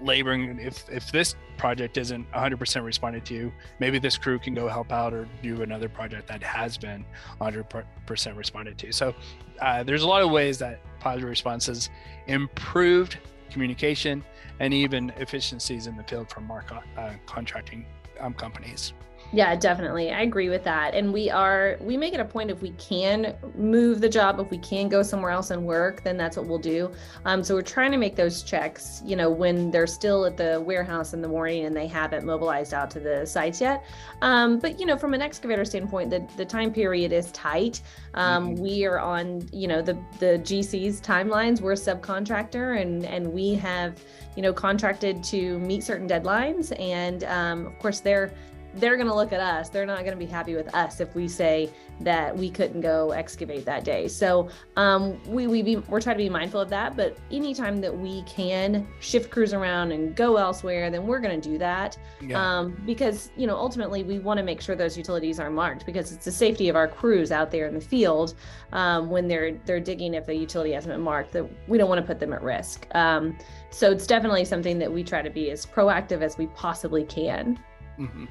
laboring 0.00 0.58
if 0.58 0.88
if 0.90 1.10
this 1.12 1.34
project 1.56 1.98
isn't 1.98 2.30
100% 2.32 2.84
responded 2.84 3.24
to 3.26 3.52
maybe 3.80 3.98
this 3.98 4.16
crew 4.16 4.38
can 4.38 4.54
go 4.54 4.68
help 4.68 4.92
out 4.92 5.12
or 5.12 5.28
do 5.42 5.62
another 5.62 5.88
project 5.88 6.28
that 6.28 6.40
has 6.42 6.78
been 6.78 7.04
100% 7.40 8.36
responded 8.36 8.78
to 8.78 8.92
so 8.92 9.14
uh, 9.60 9.82
there's 9.82 10.02
a 10.02 10.06
lot 10.06 10.22
of 10.22 10.30
ways 10.30 10.58
that 10.58 10.80
positive 11.00 11.28
responses 11.28 11.90
improved 12.28 13.18
communication 13.50 14.24
and 14.60 14.72
even 14.72 15.10
efficiencies 15.16 15.86
in 15.86 15.96
the 15.96 16.04
field 16.04 16.30
from 16.30 16.50
our 16.50 16.64
uh, 16.96 17.12
contracting 17.26 17.84
um, 18.20 18.34
companies 18.34 18.92
yeah, 19.30 19.54
definitely. 19.54 20.10
I 20.10 20.22
agree 20.22 20.48
with 20.48 20.64
that. 20.64 20.94
And 20.94 21.12
we 21.12 21.28
are, 21.28 21.76
we 21.80 21.98
make 21.98 22.14
it 22.14 22.20
a 22.20 22.24
point 22.24 22.50
if 22.50 22.62
we 22.62 22.70
can 22.72 23.34
move 23.56 24.00
the 24.00 24.08
job, 24.08 24.40
if 24.40 24.50
we 24.50 24.56
can 24.56 24.88
go 24.88 25.02
somewhere 25.02 25.30
else 25.30 25.50
and 25.50 25.66
work, 25.66 26.02
then 26.02 26.16
that's 26.16 26.38
what 26.38 26.46
we'll 26.46 26.58
do. 26.58 26.90
Um, 27.26 27.44
so 27.44 27.54
we're 27.54 27.60
trying 27.60 27.92
to 27.92 27.98
make 27.98 28.16
those 28.16 28.42
checks, 28.42 29.02
you 29.04 29.16
know, 29.16 29.30
when 29.30 29.70
they're 29.70 29.86
still 29.86 30.24
at 30.24 30.38
the 30.38 30.62
warehouse 30.64 31.12
in 31.12 31.20
the 31.20 31.28
morning 31.28 31.66
and 31.66 31.76
they 31.76 31.86
haven't 31.86 32.24
mobilized 32.24 32.72
out 32.72 32.90
to 32.92 33.00
the 33.00 33.26
sites 33.26 33.60
yet. 33.60 33.84
Um, 34.22 34.58
but, 34.58 34.80
you 34.80 34.86
know, 34.86 34.96
from 34.96 35.12
an 35.12 35.20
excavator 35.20 35.66
standpoint, 35.66 36.08
the, 36.08 36.26
the 36.38 36.46
time 36.46 36.72
period 36.72 37.12
is 37.12 37.30
tight. 37.32 37.82
Um, 38.14 38.54
mm-hmm. 38.54 38.62
We 38.62 38.86
are 38.86 38.98
on, 38.98 39.46
you 39.52 39.68
know, 39.68 39.82
the, 39.82 39.92
the 40.20 40.40
GC's 40.42 41.02
timelines. 41.02 41.60
We're 41.60 41.72
a 41.72 41.74
subcontractor 41.74 42.80
and, 42.80 43.04
and 43.04 43.30
we 43.30 43.54
have, 43.56 44.02
you 44.36 44.42
know, 44.42 44.54
contracted 44.54 45.22
to 45.24 45.58
meet 45.58 45.84
certain 45.84 46.08
deadlines. 46.08 46.72
And 46.80 47.24
um, 47.24 47.66
of 47.66 47.78
course, 47.78 48.00
they're, 48.00 48.32
they're 48.74 48.96
going 48.96 49.08
to 49.08 49.14
look 49.14 49.32
at 49.32 49.40
us. 49.40 49.68
They're 49.68 49.86
not 49.86 50.00
going 50.00 50.12
to 50.12 50.16
be 50.16 50.26
happy 50.26 50.54
with 50.54 50.72
us 50.74 51.00
if 51.00 51.14
we 51.14 51.28
say 51.28 51.70
that 52.00 52.36
we 52.36 52.50
couldn't 52.50 52.80
go 52.80 53.10
excavate 53.10 53.64
that 53.64 53.84
day. 53.84 54.08
So 54.08 54.48
um, 54.76 55.20
we 55.26 55.46
we 55.46 55.62
be, 55.62 55.76
we're 55.76 56.00
trying 56.00 56.16
to 56.16 56.22
be 56.22 56.28
mindful 56.28 56.60
of 56.60 56.68
that. 56.70 56.96
But 56.96 57.16
anytime 57.30 57.80
that 57.80 57.96
we 57.96 58.22
can 58.22 58.86
shift 59.00 59.30
crews 59.30 59.52
around 59.52 59.92
and 59.92 60.14
go 60.14 60.36
elsewhere, 60.36 60.90
then 60.90 61.06
we're 61.06 61.18
going 61.18 61.40
to 61.40 61.48
do 61.48 61.58
that. 61.58 61.98
Yeah. 62.20 62.40
Um, 62.40 62.80
because 62.86 63.30
you 63.36 63.46
know 63.46 63.56
ultimately 63.56 64.02
we 64.02 64.18
want 64.18 64.38
to 64.38 64.44
make 64.44 64.60
sure 64.60 64.76
those 64.76 64.96
utilities 64.96 65.40
are 65.40 65.50
marked 65.50 65.86
because 65.86 66.12
it's 66.12 66.24
the 66.24 66.32
safety 66.32 66.68
of 66.68 66.76
our 66.76 66.88
crews 66.88 67.32
out 67.32 67.50
there 67.50 67.66
in 67.66 67.74
the 67.74 67.80
field 67.80 68.34
um, 68.72 69.10
when 69.10 69.28
they're 69.28 69.52
they're 69.64 69.80
digging 69.80 70.14
if 70.14 70.26
the 70.26 70.34
utility 70.34 70.72
hasn't 70.72 70.92
been 70.92 71.00
marked 71.00 71.32
that 71.32 71.46
we 71.68 71.78
don't 71.78 71.88
want 71.88 72.00
to 72.00 72.06
put 72.06 72.20
them 72.20 72.32
at 72.32 72.42
risk. 72.42 72.86
Um, 72.94 73.36
so 73.70 73.90
it's 73.90 74.06
definitely 74.06 74.44
something 74.44 74.78
that 74.78 74.92
we 74.92 75.04
try 75.04 75.22
to 75.22 75.30
be 75.30 75.50
as 75.50 75.66
proactive 75.66 76.22
as 76.22 76.38
we 76.38 76.46
possibly 76.48 77.04
can. 77.04 77.58
Mm-hmm 77.98 78.26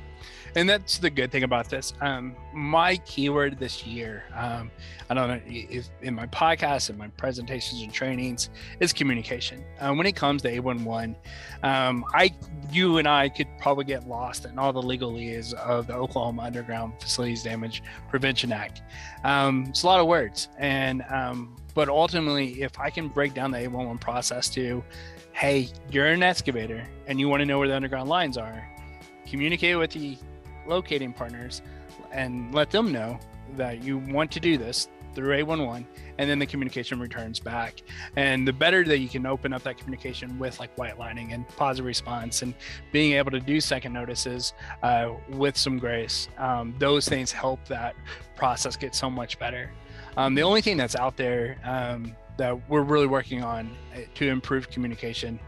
and 0.57 0.67
that's 0.67 0.97
the 0.97 1.09
good 1.09 1.31
thing 1.31 1.43
about 1.43 1.69
this. 1.69 1.93
Um, 2.01 2.35
my 2.51 2.97
keyword 2.97 3.59
this 3.59 3.85
year, 3.85 4.23
um, 4.35 4.71
I 5.07 5.13
don't 5.13 5.27
know 5.27 5.39
if 5.45 5.87
in 6.01 6.15
my 6.15 6.25
podcast 6.27 6.89
and 6.89 6.97
my 6.97 7.09
presentations 7.09 7.83
and 7.83 7.93
trainings, 7.93 8.49
is 8.79 8.91
communication. 8.91 9.63
Uh, 9.79 9.93
when 9.93 10.07
it 10.07 10.15
comes 10.15 10.41
to 10.41 10.49
811, 10.49 11.15
um, 11.61 12.03
I, 12.13 12.33
you 12.71 12.97
and 12.97 13.07
I 13.07 13.29
could 13.29 13.47
probably 13.59 13.85
get 13.85 14.07
lost 14.07 14.45
in 14.45 14.57
all 14.57 14.73
the 14.73 14.81
legalese 14.81 15.53
of 15.53 15.85
the 15.85 15.93
Oklahoma 15.93 16.41
Underground 16.41 16.93
Facilities 16.99 17.43
Damage 17.43 17.83
Prevention 18.09 18.51
Act. 18.51 18.81
Um, 19.23 19.65
it's 19.69 19.83
a 19.83 19.85
lot 19.85 19.99
of 19.99 20.07
words, 20.07 20.49
and 20.57 21.03
um, 21.09 21.55
but 21.75 21.87
ultimately, 21.87 22.63
if 22.63 22.79
I 22.79 22.89
can 22.89 23.09
break 23.09 23.35
down 23.35 23.51
the 23.51 23.59
811 23.59 23.99
process 23.99 24.49
to, 24.49 24.83
hey, 25.33 25.69
you're 25.91 26.07
an 26.07 26.23
excavator 26.23 26.83
and 27.05 27.19
you 27.19 27.29
want 27.29 27.41
to 27.41 27.45
know 27.45 27.59
where 27.59 27.67
the 27.67 27.75
underground 27.75 28.09
lines 28.09 28.37
are 28.39 28.67
communicate 29.29 29.77
with 29.77 29.91
the 29.91 30.17
locating 30.67 31.13
partners 31.13 31.61
and 32.11 32.53
let 32.53 32.71
them 32.71 32.91
know 32.91 33.19
that 33.55 33.83
you 33.83 33.99
want 33.99 34.31
to 34.31 34.39
do 34.39 34.57
this 34.57 34.89
through 35.13 35.33
811 35.33 35.87
and 36.19 36.29
then 36.29 36.37
the 36.37 36.45
communication 36.45 36.99
returns 36.99 37.39
back. 37.39 37.81
And 38.15 38.47
the 38.47 38.53
better 38.53 38.83
that 38.83 38.99
you 38.99 39.09
can 39.09 39.25
open 39.25 39.51
up 39.51 39.63
that 39.63 39.77
communication 39.77 40.37
with 40.37 40.59
like 40.59 40.75
white 40.77 40.99
lining 40.99 41.33
and 41.33 41.47
positive 41.49 41.85
response 41.85 42.43
and 42.43 42.53
being 42.91 43.13
able 43.13 43.31
to 43.31 43.39
do 43.39 43.59
second 43.59 43.93
notices 43.93 44.53
uh, 44.83 45.13
with 45.29 45.57
some 45.57 45.79
grace, 45.79 46.29
um, 46.37 46.75
those 46.77 47.09
things 47.09 47.31
help 47.31 47.65
that 47.65 47.95
process 48.35 48.75
get 48.75 48.93
so 48.93 49.09
much 49.09 49.39
better. 49.39 49.71
Um, 50.17 50.35
the 50.35 50.43
only 50.43 50.61
thing 50.61 50.77
that's 50.77 50.95
out 50.95 51.17
there 51.17 51.57
um, 51.63 52.15
that 52.37 52.69
we're 52.69 52.83
really 52.83 53.07
working 53.07 53.43
on 53.43 53.75
uh, 53.95 54.01
to 54.15 54.27
improve 54.27 54.69
communication 54.69 55.39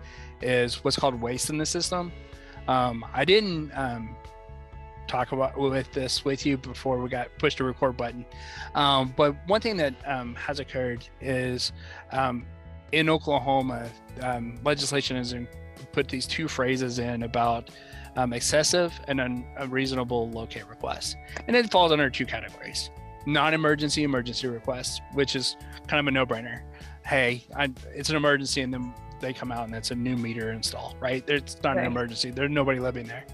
is 0.42 0.84
what's 0.84 0.98
called 0.98 1.20
waste 1.22 1.50
in 1.50 1.58
the 1.58 1.66
system. 1.66 2.12
Um, 2.68 3.06
I 3.14 3.26
didn't 3.26 3.72
um, 3.74 4.16
talk 5.08 5.32
about 5.32 5.58
with 5.58 5.92
this 5.92 6.24
with 6.24 6.46
you 6.46 6.58
before 6.58 7.00
we 7.00 7.10
got 7.10 7.30
pushed 7.40 7.58
the 7.58 7.64
record 7.64 7.98
button. 7.98 8.26
Um, 8.76 9.14
but 9.18 9.36
one 9.48 9.62
thing 9.62 9.78
that 9.78 9.96
um, 10.06 10.36
has 10.36 10.60
occurred 10.60 11.08
is 11.20 11.74
um, 12.12 12.46
in 12.92 13.10
Oklahoma, 13.10 13.90
um, 14.22 14.60
legislation 14.64 15.18
has 15.18 15.36
put 15.92 16.08
these 16.08 16.28
two 16.28 16.48
phrases 16.48 17.00
in 17.00 17.24
about 17.24 17.70
excessive 18.34 18.92
and 19.08 19.22
unreasonable 19.58 20.30
locate 20.32 20.68
requests, 20.68 21.16
and 21.48 21.56
it 21.56 21.72
falls 21.72 21.92
under 21.92 22.10
two 22.10 22.26
categories: 22.26 22.90
non-emergency 23.26 24.04
emergency 24.04 24.48
requests, 24.48 25.00
which 25.14 25.36
is 25.36 25.56
kind 25.88 26.00
of 26.02 26.08
a 26.08 26.12
no-brainer. 26.12 26.62
Hey, 27.06 27.46
I, 27.56 27.72
it's 27.96 28.10
an 28.10 28.18
emergency, 28.18 28.62
and 28.62 28.74
then 28.74 28.94
they 29.20 29.34
come 29.34 29.52
out 29.52 29.66
and 29.66 29.76
it's 29.76 29.92
a 29.92 29.96
new 29.96 30.16
meter 30.16 30.52
install, 30.52 30.96
right? 31.00 31.24
It's 31.28 31.62
not 31.64 31.76
right. 31.76 31.86
an 31.86 31.92
emergency. 31.92 32.32
There's 32.32 32.52
nobody 32.52 32.80
living 32.80 33.08
there. 33.08 33.26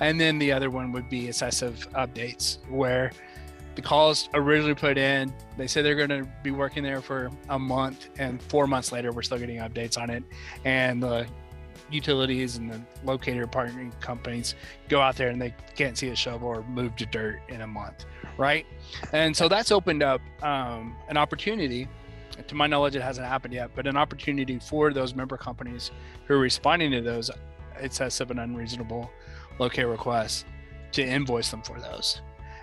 And 0.00 0.20
then 0.20 0.38
the 0.38 0.52
other 0.52 0.70
one 0.70 0.92
would 0.92 1.08
be 1.08 1.28
excessive 1.28 1.88
updates, 1.94 2.58
where 2.68 3.12
the 3.74 3.82
calls 3.82 4.28
originally 4.34 4.74
put 4.74 4.98
in, 4.98 5.32
they 5.56 5.66
say 5.66 5.80
they're 5.82 5.94
going 5.94 6.08
to 6.10 6.28
be 6.42 6.50
working 6.50 6.82
there 6.82 7.00
for 7.00 7.30
a 7.48 7.58
month, 7.58 8.08
and 8.18 8.42
four 8.42 8.66
months 8.66 8.92
later, 8.92 9.12
we're 9.12 9.22
still 9.22 9.38
getting 9.38 9.58
updates 9.58 9.98
on 9.98 10.10
it. 10.10 10.24
And 10.64 11.02
the 11.02 11.26
utilities 11.90 12.56
and 12.56 12.70
the 12.70 12.80
locator 13.04 13.46
partnering 13.46 13.98
companies 14.00 14.54
go 14.88 15.00
out 15.00 15.16
there 15.16 15.28
and 15.28 15.40
they 15.40 15.54
can't 15.76 15.96
see 15.96 16.08
a 16.08 16.16
shovel 16.16 16.48
or 16.48 16.62
move 16.64 16.96
to 16.96 17.06
dirt 17.06 17.40
in 17.48 17.60
a 17.60 17.66
month, 17.66 18.06
right? 18.38 18.66
And 19.12 19.36
so 19.36 19.48
that's 19.48 19.70
opened 19.70 20.02
up 20.02 20.20
um, 20.42 20.96
an 21.08 21.16
opportunity 21.16 21.88
to 22.46 22.54
my 22.54 22.66
knowledge, 22.66 22.96
it 22.96 23.02
hasn't 23.02 23.26
happened 23.26 23.54
yet, 23.54 23.70
but 23.74 23.86
an 23.86 23.96
opportunity 23.96 24.58
for 24.58 24.92
those 24.92 25.14
member 25.14 25.36
companies 25.36 25.90
who 26.26 26.34
are 26.34 26.38
responding 26.38 26.90
to 26.92 27.00
those 27.00 27.30
excessive 27.78 28.30
and 28.30 28.40
unreasonable 28.40 29.10
locate 29.58 29.86
requests 29.86 30.44
to 30.92 31.04
invoice 31.04 31.50
them 31.50 31.62
for 31.62 31.80
those. 31.80 32.20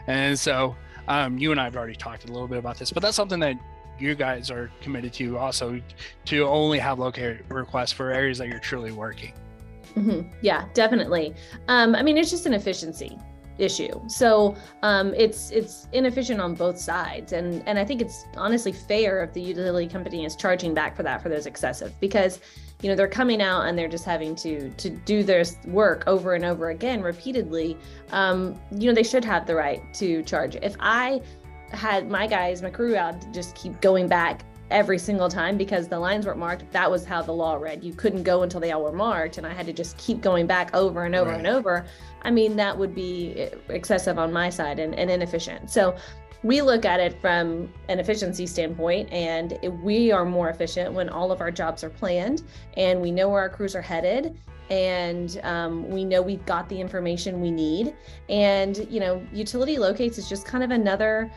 And 0.08 0.38
so 0.38 0.76
um, 1.08 1.38
you 1.38 1.52
and 1.52 1.60
I 1.60 1.66
have 1.66 1.76
already 1.76 1.96
talked 1.96 2.30
a 2.30 2.32
little 2.32 2.48
bit 2.48 2.58
about 2.58 2.78
this, 2.78 2.92
but 2.92 3.04
that's 3.04 3.16
something 3.16 3.40
that 3.40 3.56
you 4.00 4.16
guys 4.16 4.50
are 4.50 4.72
committed 4.82 5.14
to 5.14 5.38
also 5.38 5.82
to 6.26 6.44
only 6.46 6.80
have 6.80 7.00
locate 7.00 7.42
requests 7.50 7.92
for 7.92 8.12
areas 8.12 8.38
that 8.38 8.48
you're 8.48 8.60
truly 8.60 8.92
working. 8.92 9.34
Mm-hmm. 9.96 10.30
Yeah, 10.42 10.66
definitely. 10.74 11.36
Um, 11.68 11.96
I 11.96 12.04
mean, 12.04 12.18
it's 12.18 12.30
just 12.30 12.46
an 12.46 12.54
efficiency 12.54 13.18
issue. 13.60 14.00
So 14.08 14.56
um, 14.82 15.14
it's 15.16 15.52
it's 15.52 15.88
inefficient 15.94 16.40
on 16.40 16.56
both 16.56 16.80
sides, 16.80 17.34
and 17.34 17.64
and 17.68 17.78
I 17.78 17.86
think 17.86 18.02
it's 18.02 18.26
honestly 18.36 18.72
fair 18.72 19.24
if 19.24 19.34
the 19.34 19.42
utility 19.42 19.88
company 19.88 20.26
is 20.26 20.36
charging 20.36 20.74
back 20.74 20.96
for 20.96 21.04
that 21.04 21.22
for 21.22 21.30
those 21.30 21.46
excessive 21.46 21.94
because 22.00 22.40
you 22.82 22.90
know 22.90 22.96
they're 22.96 23.08
coming 23.08 23.42
out 23.42 23.68
and 23.68 23.78
they're 23.78 23.90
just 23.90 24.06
having 24.06 24.36
to 24.38 24.70
to 24.72 24.90
do 24.90 25.24
their 25.24 25.44
work 25.68 26.04
over 26.08 26.34
and 26.34 26.46
over 26.46 26.70
again 26.70 27.02
repeatedly. 27.02 27.78
Um, 28.12 28.60
you 28.72 28.88
know 28.88 28.94
they 28.94 29.04
should 29.04 29.26
have 29.26 29.46
the 29.46 29.56
right 29.56 29.82
to 29.96 30.24
charge. 30.24 30.56
If 30.56 30.76
I 30.80 31.22
had 31.72 32.10
my 32.10 32.26
guys, 32.26 32.62
my 32.62 32.70
crew 32.70 32.96
out 32.96 33.16
just 33.32 33.56
keep 33.56 33.80
going 33.82 34.08
back 34.08 34.44
every 34.72 34.98
single 34.98 35.30
time 35.30 35.58
because 35.58 35.88
the 35.88 36.00
lines 36.00 36.26
weren't 36.26 36.38
marked. 36.38 36.72
That 36.72 36.90
was 36.90 37.06
how 37.06 37.22
the 37.22 37.32
law 37.32 37.56
read. 37.56 37.84
You 37.84 37.94
couldn't 37.94 38.24
go 38.24 38.44
until 38.44 38.60
they 38.60 38.72
all 38.72 38.84
were 38.84 38.92
marked, 38.92 39.38
and 39.38 39.48
I 39.48 39.54
had 39.54 39.66
to 39.66 39.74
just 39.74 39.98
keep 39.98 40.22
going 40.22 40.48
back 40.48 40.74
over 40.76 41.06
and 41.06 41.16
over 41.16 41.32
right. 41.32 41.38
and 41.38 41.48
over. 41.48 41.86
I 42.22 42.32
mean, 42.32 42.56
that 42.58 42.78
would 42.78 42.94
be 42.94 43.50
excessive 43.70 44.20
on 44.20 44.32
my 44.32 44.50
side 44.50 44.80
and, 44.80 44.94
and 44.96 45.10
inefficient. 45.10 45.70
So 45.70 45.96
we 46.44 46.62
look 46.62 46.86
at 46.86 47.00
it 47.00 47.20
from 47.20 47.72
an 47.90 48.00
efficiency 48.00 48.48
standpoint, 48.48 49.12
and 49.12 49.58
we 49.84 50.12
are 50.12 50.26
more 50.26 50.50
efficient 50.50 50.94
when 50.94 51.10
all 51.10 51.32
of 51.32 51.42
our 51.42 51.52
jobs 51.52 51.84
are 51.84 51.90
planned 51.90 52.44
and 52.78 53.02
we 53.02 53.12
know 53.12 53.30
where 53.30 53.42
our 53.42 53.50
crews 53.50 53.76
are 53.76 53.82
headed 53.82 54.38
and 54.70 55.40
um, 55.44 55.90
we 55.90 56.06
know 56.06 56.22
we've 56.22 56.46
got 56.46 56.70
the 56.70 56.80
information 56.80 57.42
we 57.42 57.52
need. 57.52 57.96
And, 58.30 58.88
you 58.90 59.00
know, 59.00 59.26
utility 59.34 59.78
locates 59.78 60.18
is 60.18 60.30
just 60.30 60.46
kind 60.46 60.64
of 60.64 60.72
another 60.72 61.32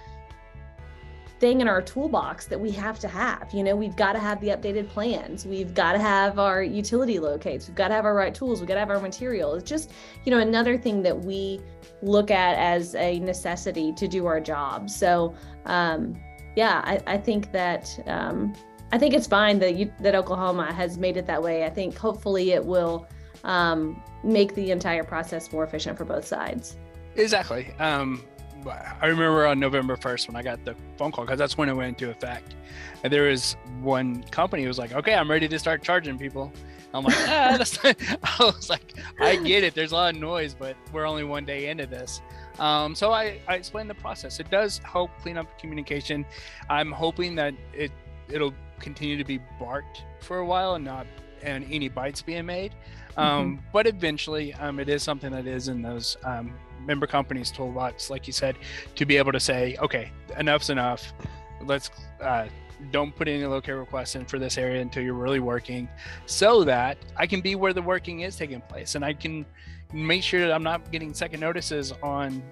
thing 1.42 1.60
in 1.60 1.66
our 1.66 1.82
toolbox 1.82 2.46
that 2.46 2.58
we 2.58 2.70
have 2.70 3.00
to 3.00 3.08
have. 3.08 3.50
You 3.52 3.64
know, 3.64 3.74
we've 3.74 3.96
got 3.96 4.12
to 4.12 4.20
have 4.20 4.40
the 4.40 4.46
updated 4.50 4.88
plans. 4.88 5.44
We've 5.44 5.74
got 5.74 5.94
to 5.94 5.98
have 5.98 6.38
our 6.38 6.62
utility 6.62 7.18
locates. 7.18 7.66
We've 7.66 7.74
got 7.74 7.88
to 7.88 7.94
have 7.94 8.04
our 8.04 8.14
right 8.14 8.32
tools. 8.32 8.60
We've 8.60 8.68
got 8.68 8.74
to 8.74 8.80
have 8.80 8.90
our 8.90 9.00
material. 9.00 9.54
It's 9.54 9.68
just, 9.68 9.90
you 10.24 10.30
know, 10.30 10.38
another 10.38 10.78
thing 10.78 11.02
that 11.02 11.18
we 11.24 11.60
look 12.00 12.30
at 12.30 12.56
as 12.58 12.94
a 12.94 13.18
necessity 13.18 13.92
to 13.94 14.06
do 14.06 14.24
our 14.26 14.40
job. 14.40 14.88
So, 14.88 15.34
um, 15.66 16.16
yeah, 16.54 16.80
I, 16.84 17.00
I 17.08 17.18
think 17.18 17.50
that 17.50 17.90
um, 18.06 18.54
I 18.92 18.98
think 18.98 19.12
it's 19.12 19.26
fine 19.26 19.58
that 19.58 19.74
you, 19.74 19.92
that 19.98 20.14
Oklahoma 20.14 20.72
has 20.72 20.96
made 20.96 21.16
it 21.16 21.26
that 21.26 21.42
way. 21.42 21.64
I 21.64 21.70
think 21.70 21.98
hopefully 21.98 22.52
it 22.52 22.64
will 22.64 23.08
um, 23.42 24.00
make 24.22 24.54
the 24.54 24.70
entire 24.70 25.02
process 25.02 25.52
more 25.52 25.64
efficient 25.64 25.98
for 25.98 26.04
both 26.04 26.24
sides. 26.24 26.76
Exactly. 27.16 27.72
Um, 27.80 28.24
I 28.70 29.06
remember 29.06 29.46
on 29.46 29.58
November 29.58 29.96
1st 29.96 30.28
when 30.28 30.36
I 30.36 30.42
got 30.42 30.64
the 30.64 30.76
phone 30.96 31.12
call 31.12 31.24
because 31.24 31.38
that's 31.38 31.56
when 31.56 31.68
it 31.68 31.74
went 31.74 32.00
into 32.00 32.10
effect. 32.10 32.54
And 33.02 33.12
there 33.12 33.28
was 33.28 33.56
one 33.80 34.22
company 34.24 34.62
who 34.62 34.68
was 34.68 34.78
like, 34.78 34.92
okay, 34.92 35.14
I'm 35.14 35.30
ready 35.30 35.48
to 35.48 35.58
start 35.58 35.82
charging 35.82 36.18
people. 36.18 36.52
I'm 36.94 37.04
like, 37.04 37.16
ah, 37.16 37.54
that's 37.58 37.82
not, 37.82 37.96
I 38.22 38.44
was 38.44 38.70
like, 38.70 38.94
I 39.20 39.36
get 39.36 39.64
it. 39.64 39.74
There's 39.74 39.92
a 39.92 39.96
lot 39.96 40.14
of 40.14 40.20
noise, 40.20 40.54
but 40.54 40.76
we're 40.92 41.06
only 41.06 41.24
one 41.24 41.44
day 41.44 41.68
into 41.68 41.86
this. 41.86 42.20
Um, 42.58 42.94
so 42.94 43.12
I, 43.12 43.40
I 43.48 43.54
explained 43.54 43.90
the 43.90 43.94
process. 43.94 44.38
It 44.38 44.50
does 44.50 44.78
help 44.78 45.10
clean 45.20 45.38
up 45.38 45.58
communication. 45.58 46.26
I'm 46.68 46.92
hoping 46.92 47.34
that 47.36 47.54
it 47.72 47.90
it'll 48.28 48.54
continue 48.78 49.16
to 49.16 49.24
be 49.24 49.38
barked 49.58 50.04
for 50.20 50.38
a 50.38 50.46
while 50.46 50.74
and 50.74 50.84
not 50.84 51.06
and 51.42 51.66
any 51.70 51.88
bites 51.88 52.22
being 52.22 52.46
made. 52.46 52.74
Um, 53.16 53.56
mm-hmm. 53.56 53.66
But 53.72 53.86
eventually, 53.86 54.54
um, 54.54 54.80
it 54.80 54.88
is 54.88 55.02
something 55.02 55.30
that 55.32 55.46
is 55.46 55.68
in 55.68 55.82
those 55.82 56.16
um, 56.24 56.54
member 56.84 57.06
companies 57.06 57.50
toolbox, 57.50 58.10
like 58.10 58.26
you 58.26 58.32
said, 58.32 58.56
to 58.96 59.06
be 59.06 59.16
able 59.16 59.32
to 59.32 59.40
say, 59.40 59.76
okay, 59.80 60.10
enough's 60.38 60.70
enough. 60.70 61.12
Let's 61.64 61.90
uh, 62.20 62.46
don't 62.90 63.14
put 63.14 63.28
any 63.28 63.44
locate 63.44 63.76
requests 63.76 64.16
in 64.16 64.24
for 64.24 64.38
this 64.38 64.58
area 64.58 64.82
until 64.82 65.02
you're 65.02 65.14
really 65.14 65.40
working, 65.40 65.88
so 66.26 66.64
that 66.64 66.98
I 67.16 67.26
can 67.26 67.40
be 67.40 67.54
where 67.54 67.72
the 67.72 67.82
working 67.82 68.20
is 68.20 68.36
taking 68.36 68.60
place, 68.62 68.94
and 68.94 69.04
I 69.04 69.12
can 69.12 69.46
make 69.92 70.22
sure 70.22 70.40
that 70.40 70.52
I'm 70.52 70.62
not 70.62 70.90
getting 70.90 71.14
second 71.14 71.40
notices 71.40 71.92
on, 72.02 72.42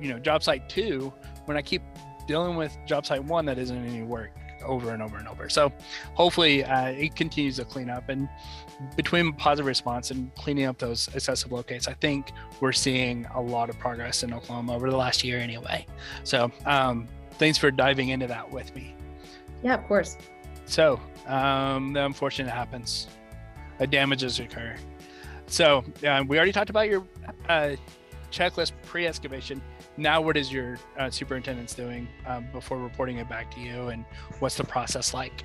you 0.00 0.08
know, 0.08 0.18
job 0.18 0.42
site 0.42 0.68
two 0.68 1.12
when 1.44 1.56
I 1.56 1.62
keep 1.62 1.82
dealing 2.26 2.56
with 2.56 2.74
job 2.86 3.04
site 3.04 3.24
one 3.24 3.44
that 3.46 3.58
isn't 3.58 3.84
any 3.84 4.02
work 4.02 4.30
over 4.64 4.92
and 4.92 5.02
over 5.02 5.16
and 5.16 5.28
over. 5.28 5.48
So 5.48 5.72
hopefully 6.14 6.64
uh, 6.64 6.88
it 6.88 7.14
continues 7.16 7.56
to 7.56 7.64
clean 7.64 7.90
up. 7.90 8.08
And 8.08 8.28
between 8.96 9.32
positive 9.32 9.66
response 9.66 10.10
and 10.10 10.34
cleaning 10.34 10.66
up 10.66 10.78
those 10.78 11.08
excessive 11.14 11.52
locates, 11.52 11.88
I 11.88 11.94
think 11.94 12.32
we're 12.60 12.72
seeing 12.72 13.26
a 13.34 13.40
lot 13.40 13.70
of 13.70 13.78
progress 13.78 14.22
in 14.22 14.32
Oklahoma 14.32 14.74
over 14.74 14.90
the 14.90 14.96
last 14.96 15.24
year 15.24 15.38
anyway. 15.38 15.86
So 16.24 16.50
um, 16.66 17.08
thanks 17.32 17.58
for 17.58 17.70
diving 17.70 18.10
into 18.10 18.26
that 18.26 18.50
with 18.50 18.74
me. 18.74 18.94
Yeah, 19.62 19.74
of 19.74 19.86
course. 19.86 20.16
So 20.66 21.00
um, 21.26 21.92
the 21.92 22.04
unfortunate 22.04 22.50
happens. 22.50 23.08
Uh, 23.78 23.86
damages 23.86 24.38
occur. 24.38 24.76
So 25.46 25.84
uh, 26.06 26.22
we 26.26 26.36
already 26.36 26.52
talked 26.52 26.70
about 26.70 26.88
your 26.88 27.04
uh, 27.48 27.76
checklist 28.30 28.72
pre-excavation. 28.82 29.60
Now 29.96 30.20
what 30.20 30.36
is 30.36 30.52
your 30.52 30.78
uh, 30.98 31.10
superintendent's 31.10 31.74
doing 31.74 32.08
um, 32.26 32.46
before 32.52 32.78
reporting 32.78 33.18
it 33.18 33.28
back 33.28 33.52
to 33.54 33.60
you 33.60 33.88
and 33.88 34.04
what's 34.38 34.56
the 34.56 34.64
process 34.64 35.12
like? 35.14 35.44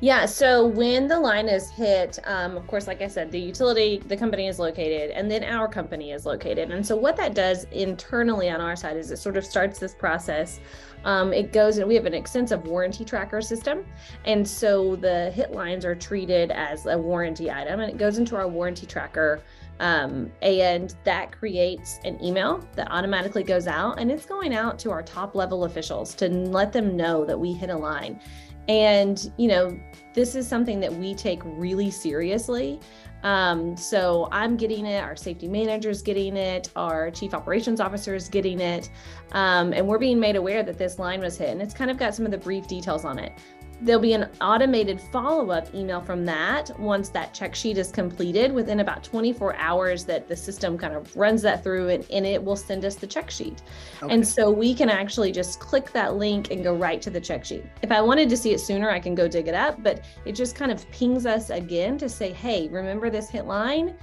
Yeah 0.00 0.26
so 0.26 0.66
when 0.66 1.08
the 1.08 1.18
line 1.18 1.48
is 1.48 1.70
hit 1.70 2.18
um, 2.24 2.58
of 2.58 2.66
course 2.66 2.86
like 2.86 3.00
i 3.00 3.08
said 3.08 3.32
the 3.32 3.40
utility 3.40 3.96
the 4.06 4.16
company 4.16 4.46
is 4.46 4.58
located 4.58 5.10
and 5.10 5.30
then 5.30 5.42
our 5.42 5.66
company 5.66 6.12
is 6.12 6.26
located. 6.26 6.70
And 6.70 6.86
so 6.86 6.94
what 6.94 7.16
that 7.16 7.34
does 7.34 7.64
internally 7.72 8.50
on 8.50 8.60
our 8.60 8.76
side 8.76 8.98
is 8.98 9.10
it 9.10 9.16
sort 9.16 9.38
of 9.38 9.44
starts 9.44 9.78
this 9.78 9.94
process. 9.94 10.60
Um, 11.04 11.32
it 11.32 11.50
goes 11.50 11.78
and 11.78 11.88
we 11.88 11.94
have 11.94 12.04
an 12.04 12.12
extensive 12.12 12.66
warranty 12.66 13.06
tracker 13.06 13.40
system. 13.40 13.86
And 14.26 14.46
so 14.46 14.96
the 14.96 15.30
hit 15.30 15.52
lines 15.52 15.86
are 15.86 15.94
treated 15.94 16.50
as 16.50 16.84
a 16.84 16.98
warranty 16.98 17.50
item 17.50 17.80
and 17.80 17.90
it 17.90 17.96
goes 17.96 18.18
into 18.18 18.36
our 18.36 18.48
warranty 18.48 18.84
tracker 18.84 19.40
um, 19.80 20.30
and 20.42 20.94
that 21.04 21.32
creates 21.32 21.98
an 22.04 22.22
email 22.24 22.66
that 22.74 22.90
automatically 22.90 23.42
goes 23.42 23.66
out 23.66 24.00
and 24.00 24.10
it's 24.10 24.26
going 24.26 24.54
out 24.54 24.78
to 24.80 24.90
our 24.90 25.02
top 25.02 25.34
level 25.34 25.64
officials 25.64 26.14
to 26.14 26.28
let 26.28 26.72
them 26.72 26.96
know 26.96 27.24
that 27.24 27.38
we 27.38 27.52
hit 27.52 27.70
a 27.70 27.76
line. 27.76 28.20
And, 28.68 29.30
you 29.36 29.48
know, 29.48 29.78
this 30.14 30.34
is 30.34 30.48
something 30.48 30.80
that 30.80 30.92
we 30.92 31.14
take 31.14 31.40
really 31.44 31.90
seriously. 31.90 32.80
Um, 33.22 33.76
so 33.76 34.28
I'm 34.32 34.56
getting 34.56 34.86
it, 34.86 35.02
our 35.02 35.16
safety 35.16 35.48
manager 35.48 35.90
is 35.90 36.02
getting 36.02 36.36
it, 36.36 36.70
our 36.76 37.10
chief 37.10 37.34
operations 37.34 37.80
officer 37.80 38.14
is 38.14 38.28
getting 38.28 38.60
it, 38.60 38.90
um, 39.32 39.72
and 39.72 39.86
we're 39.86 39.98
being 39.98 40.20
made 40.20 40.36
aware 40.36 40.62
that 40.62 40.78
this 40.78 40.98
line 40.98 41.20
was 41.20 41.38
hit. 41.38 41.50
And 41.50 41.62
it's 41.62 41.74
kind 41.74 41.90
of 41.90 41.96
got 41.96 42.14
some 42.14 42.24
of 42.24 42.30
the 42.30 42.38
brief 42.38 42.66
details 42.66 43.04
on 43.04 43.18
it. 43.18 43.32
There'll 43.80 44.00
be 44.00 44.14
an 44.14 44.28
automated 44.40 45.00
follow 45.00 45.50
up 45.50 45.74
email 45.74 46.00
from 46.00 46.24
that 46.24 46.70
once 46.80 47.10
that 47.10 47.34
check 47.34 47.54
sheet 47.54 47.76
is 47.76 47.90
completed 47.90 48.52
within 48.52 48.80
about 48.80 49.04
24 49.04 49.54
hours 49.56 50.04
that 50.06 50.28
the 50.28 50.36
system 50.36 50.78
kind 50.78 50.94
of 50.94 51.14
runs 51.14 51.42
that 51.42 51.62
through 51.62 51.90
and, 51.90 52.06
and 52.10 52.24
it 52.24 52.42
will 52.42 52.56
send 52.56 52.86
us 52.86 52.94
the 52.94 53.06
check 53.06 53.30
sheet. 53.30 53.62
Okay. 54.02 54.14
And 54.14 54.26
so 54.26 54.50
we 54.50 54.74
can 54.74 54.88
actually 54.88 55.30
just 55.30 55.60
click 55.60 55.92
that 55.92 56.16
link 56.16 56.50
and 56.50 56.64
go 56.64 56.74
right 56.74 57.02
to 57.02 57.10
the 57.10 57.20
check 57.20 57.44
sheet. 57.44 57.64
If 57.82 57.92
I 57.92 58.00
wanted 58.00 58.30
to 58.30 58.36
see 58.36 58.52
it 58.52 58.60
sooner, 58.60 58.88
I 58.88 58.98
can 58.98 59.14
go 59.14 59.28
dig 59.28 59.46
it 59.46 59.54
up, 59.54 59.82
but 59.82 60.02
it 60.24 60.32
just 60.32 60.56
kind 60.56 60.72
of 60.72 60.90
pings 60.90 61.26
us 61.26 61.50
again 61.50 61.98
to 61.98 62.08
say, 62.08 62.32
hey, 62.32 62.68
remember 62.68 63.10
this 63.10 63.28
hit 63.28 63.44
line? 63.44 63.94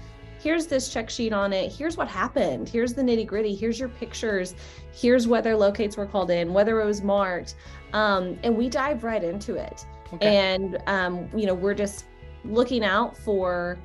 Here's 0.44 0.68
this 0.68 0.90
check 0.90 1.10
sheet 1.10 1.32
on 1.32 1.54
it. 1.54 1.72
Here's 1.72 1.96
what 1.96 2.10
happened. 2.10 2.68
Here's 2.68 2.94
the 2.94 3.02
nitty 3.02 3.26
gritty. 3.26 3.56
Here's 3.56 3.80
your 3.80 3.90
pictures. 3.90 4.56
Here's 4.92 5.26
whether 5.26 5.56
locates 5.56 5.96
were 5.96 6.06
called 6.06 6.32
in, 6.32 6.54
whether 6.54 6.82
it 6.82 6.86
was 6.86 7.02
marked. 7.02 7.56
Um, 7.94 8.38
and 8.44 8.58
we 8.58 8.68
dive 8.68 9.04
right 9.06 9.24
into 9.24 9.56
it. 9.56 9.86
Okay. 10.14 10.36
And, 10.36 10.78
um, 10.88 11.30
you 11.36 11.46
know, 11.46 11.54
we're 11.54 11.74
just 11.74 12.06
looking 12.44 12.84
out 12.84 13.16
for 13.18 13.80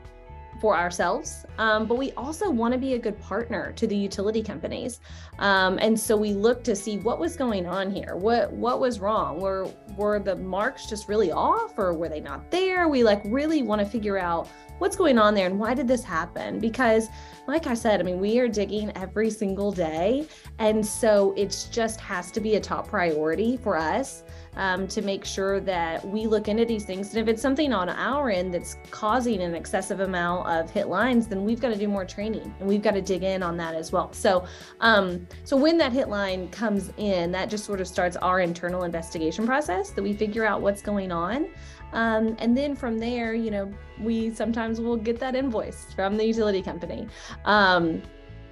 for 0.60 0.76
ourselves, 0.76 1.46
um, 1.58 1.86
but 1.86 1.96
we 1.96 2.12
also 2.12 2.50
want 2.50 2.72
to 2.72 2.78
be 2.78 2.94
a 2.94 2.98
good 2.98 3.18
partner 3.20 3.72
to 3.72 3.86
the 3.86 3.96
utility 3.96 4.42
companies. 4.42 5.00
Um, 5.38 5.78
and 5.80 5.98
so 5.98 6.16
we 6.16 6.32
look 6.32 6.64
to 6.64 6.74
see 6.74 6.98
what 6.98 7.18
was 7.18 7.36
going 7.36 7.66
on 7.66 7.90
here. 7.90 8.16
What 8.16 8.52
what 8.52 8.80
was 8.80 9.00
wrong? 9.00 9.40
Were 9.40 9.70
were 9.96 10.18
the 10.18 10.36
marks 10.36 10.86
just 10.86 11.08
really 11.08 11.32
off, 11.32 11.78
or 11.78 11.94
were 11.94 12.08
they 12.08 12.20
not 12.20 12.50
there? 12.50 12.88
We 12.88 13.04
like 13.04 13.22
really 13.24 13.62
want 13.62 13.80
to 13.80 13.86
figure 13.86 14.18
out 14.18 14.48
what's 14.78 14.96
going 14.96 15.18
on 15.18 15.34
there 15.34 15.46
and 15.46 15.58
why 15.58 15.74
did 15.74 15.88
this 15.88 16.04
happen? 16.04 16.58
Because, 16.60 17.08
like 17.46 17.66
I 17.66 17.74
said, 17.74 18.00
I 18.00 18.04
mean, 18.04 18.20
we 18.20 18.38
are 18.38 18.48
digging 18.48 18.92
every 18.96 19.30
single 19.30 19.72
day, 19.72 20.26
and 20.58 20.84
so 20.84 21.34
it 21.36 21.68
just 21.70 22.00
has 22.00 22.30
to 22.32 22.40
be 22.40 22.56
a 22.56 22.60
top 22.60 22.88
priority 22.88 23.56
for 23.56 23.76
us 23.76 24.22
um, 24.58 24.88
to 24.88 25.00
make 25.00 25.24
sure 25.24 25.60
that 25.60 26.06
we 26.06 26.26
look 26.26 26.48
into 26.48 26.64
these 26.64 26.84
things. 26.84 27.14
And 27.14 27.18
if 27.18 27.28
it's 27.32 27.40
something 27.40 27.72
on 27.72 27.88
our 27.88 28.28
end 28.28 28.52
that's 28.52 28.76
causing 28.90 29.40
an 29.40 29.54
excessive 29.54 30.00
amount 30.00 30.48
of 30.48 30.70
hit 30.70 30.88
lines, 30.88 31.28
then 31.28 31.44
we've 31.44 31.60
got 31.60 31.68
to 31.68 31.78
do 31.78 31.88
more 31.88 32.04
training 32.04 32.52
and 32.58 32.68
we've 32.68 32.82
got 32.82 32.92
to 32.92 33.00
dig 33.00 33.22
in 33.22 33.42
on 33.42 33.56
that 33.56 33.74
as 33.74 33.92
well. 33.92 34.12
So, 34.12 34.44
um, 34.80 35.26
so 35.44 35.56
when 35.56 35.78
that 35.78 35.92
hit 35.92 36.08
line 36.08 36.48
comes 36.48 36.92
in, 36.96 37.30
that 37.32 37.48
just 37.48 37.64
sort 37.64 37.80
of 37.80 37.86
starts 37.86 38.16
our 38.16 38.40
internal 38.40 38.82
investigation 38.82 39.46
process 39.46 39.90
that 39.90 40.02
we 40.02 40.12
figure 40.12 40.44
out 40.44 40.60
what's 40.60 40.82
going 40.82 41.12
on. 41.12 41.48
Um, 41.92 42.36
and 42.38 42.56
then 42.56 42.74
from 42.74 42.98
there, 42.98 43.34
you 43.34 43.50
know, 43.50 43.72
we 44.00 44.34
sometimes 44.34 44.80
will 44.80 44.96
get 44.96 45.18
that 45.20 45.34
invoice 45.34 45.86
from 45.94 46.16
the 46.16 46.26
utility 46.26 46.62
company. 46.62 47.06
Um, 47.44 48.02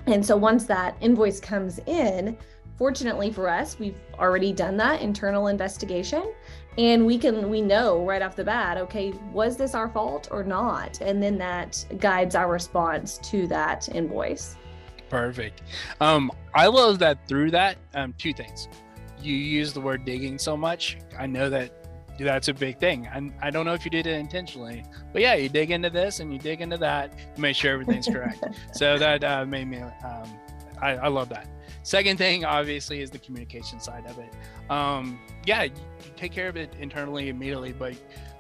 and 0.07 0.25
so 0.25 0.37
once 0.37 0.65
that 0.67 0.97
invoice 1.01 1.41
comes 1.41 1.81
in, 1.87 2.39
fortunately 2.77 3.31
for 3.31 3.49
us, 3.49 3.79
we've 3.79 3.97
already 4.19 4.53
done 4.53 4.77
that 4.79 5.01
internal 5.01 5.49
investigation 5.49 6.33
and 6.79 7.07
we 7.07 7.17
can 7.17 7.49
we 7.49 7.63
know 7.63 8.05
right 8.05 8.21
off 8.21 8.37
the 8.37 8.45
bat 8.45 8.77
okay 8.77 9.13
was 9.33 9.57
this 9.57 9.75
our 9.75 9.89
fault 9.89 10.29
or 10.31 10.45
not? 10.45 11.01
And 11.01 11.23
then 11.23 11.39
that 11.39 11.85
guides 11.99 12.35
our 12.35 12.51
response 12.51 13.19
to 13.19 13.47
that 13.49 13.89
invoice. 13.89 14.57
Perfect. 15.09 15.63
Um 16.01 16.31
i 16.55 16.67
love 16.67 16.99
that 16.99 17.27
through 17.29 17.51
that 17.53 17.79
um 17.95 18.15
two 18.19 18.33
things. 18.33 18.69
You 19.23 19.35
use 19.35 19.73
the 19.73 19.81
word 19.81 20.05
digging 20.05 20.39
so 20.39 20.57
much 20.57 20.99
i 21.19 21.27
know 21.27 21.49
that 21.51 21.73
that's 22.19 22.49
a 22.49 22.55
big 22.55 22.79
thing 22.79 23.07
and 23.13 23.33
i 23.43 23.51
don't 23.51 23.67
know 23.67 23.75
if 23.75 23.85
you 23.85 23.91
did 23.91 24.07
it 24.07 24.19
intentionally 24.19 24.83
but 25.13 25.21
yeah 25.21 25.35
you 25.35 25.51
dig 25.51 25.71
into 25.71 25.91
this 25.91 26.21
and 26.21 26.33
you 26.33 26.39
dig 26.39 26.63
into 26.63 26.79
that 26.79 27.13
to 27.35 27.41
make 27.41 27.55
sure 27.57 27.73
everything's 27.73 28.07
correct. 28.07 28.43
So 28.73 28.99
that 28.99 29.25
uh, 29.25 29.45
made 29.47 29.69
me 29.69 29.79
um 29.79 30.39
I, 30.81 30.91
I 30.97 31.09
love 31.09 31.29
that 31.31 31.49
second 31.87 32.17
thing 32.17 32.45
obviously 32.45 33.01
is 33.01 33.11
the 33.11 33.19
communication 33.19 33.81
side 33.81 34.05
of 34.07 34.19
it 34.19 34.33
um 34.71 35.19
yeah 35.47 35.69
take 36.17 36.33
care 36.33 36.49
of 36.49 36.57
it 36.57 36.73
internally 36.81 37.29
immediately, 37.29 37.73
but 37.73 37.95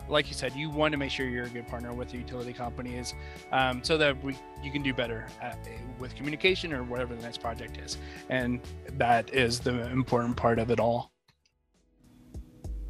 like 0.09 0.29
you 0.29 0.35
said, 0.35 0.53
you 0.55 0.71
want 0.71 0.93
to 0.93 0.99
make 0.99 1.11
sure 1.11 1.27
you're 1.27 1.47
a 1.47 1.49
good 1.49 1.67
partner 1.67 1.93
with 1.93 2.11
the 2.11 2.17
utility 2.17 2.53
companies 2.53 3.15
um, 3.51 3.83
so 3.83 3.99
that 3.99 4.23
we 4.23 4.37
you 4.63 4.71
can 4.71 4.83
do 4.83 4.95
better 4.95 5.27
at, 5.43 5.59
with 5.99 6.15
communication 6.15 6.73
or 6.73 6.85
whatever 6.85 7.15
the 7.15 7.23
next 7.23 7.39
project 7.41 7.79
is, 7.79 7.99
and 8.29 8.61
that 8.93 9.33
is 9.35 9.59
the 9.59 9.91
important 9.91 10.37
part 10.37 10.59
of 10.59 10.71
it 10.71 10.79
all. 10.79 11.13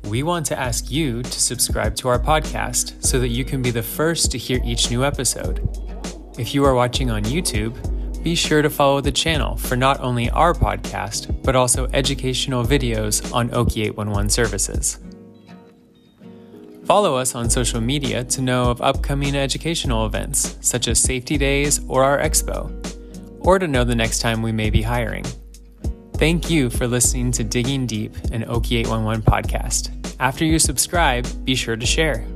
We 0.05 0.23
want 0.23 0.47
to 0.47 0.59
ask 0.59 0.91
you 0.91 1.23
to 1.23 1.41
subscribe 1.41 1.97
to 1.97 2.09
our 2.09 2.19
podcast 2.19 3.03
so 3.05 3.19
that 3.19 3.29
you 3.29 3.45
can 3.45 3.61
be 3.61 3.71
the 3.71 3.83
first 3.83 4.31
to 4.33 4.39
hear 4.39 4.61
each 4.65 4.91
new 4.91 5.05
episode. 5.05 5.67
If 6.39 6.55
you 6.55 6.65
are 6.65 6.75
watching 6.75 7.11
on 7.11 7.25
YouTube, 7.25 7.75
be 8.27 8.35
sure 8.35 8.61
to 8.61 8.69
follow 8.69 9.01
the 9.01 9.13
channel 9.13 9.57
for 9.57 9.77
not 9.77 10.01
only 10.01 10.29
our 10.31 10.53
podcast, 10.53 11.33
but 11.45 11.55
also 11.55 11.87
educational 11.93 12.65
videos 12.65 13.33
on 13.33 13.55
Oki 13.55 13.83
811 13.83 14.31
services. 14.31 14.99
Follow 16.85 17.15
us 17.15 17.37
on 17.37 17.49
social 17.49 17.81
media 17.81 18.25
to 18.25 18.43
know 18.43 18.69
of 18.69 18.83
upcoming 18.83 19.37
educational 19.37 20.07
events, 20.07 20.59
such 20.61 20.89
as 20.89 20.99
Safety 20.99 21.39
Days 21.39 21.81
or 21.87 22.03
our 22.03 22.19
Expo, 22.19 22.69
or 23.47 23.61
to 23.61 23.69
know 23.69 23.85
the 23.85 23.95
next 23.95 24.19
time 24.19 24.43
we 24.43 24.51
may 24.51 24.71
be 24.71 24.83
hiring. 24.83 25.25
Thank 26.15 26.51
you 26.51 26.69
for 26.69 26.89
listening 26.89 27.31
to 27.31 27.45
Digging 27.45 27.87
Deep, 27.87 28.17
an 28.33 28.45
Oki 28.49 28.79
811 28.79 29.23
podcast. 29.23 30.17
After 30.19 30.45
you 30.45 30.59
subscribe, 30.59 31.29
be 31.45 31.55
sure 31.55 31.77
to 31.77 31.87
share. 31.87 32.27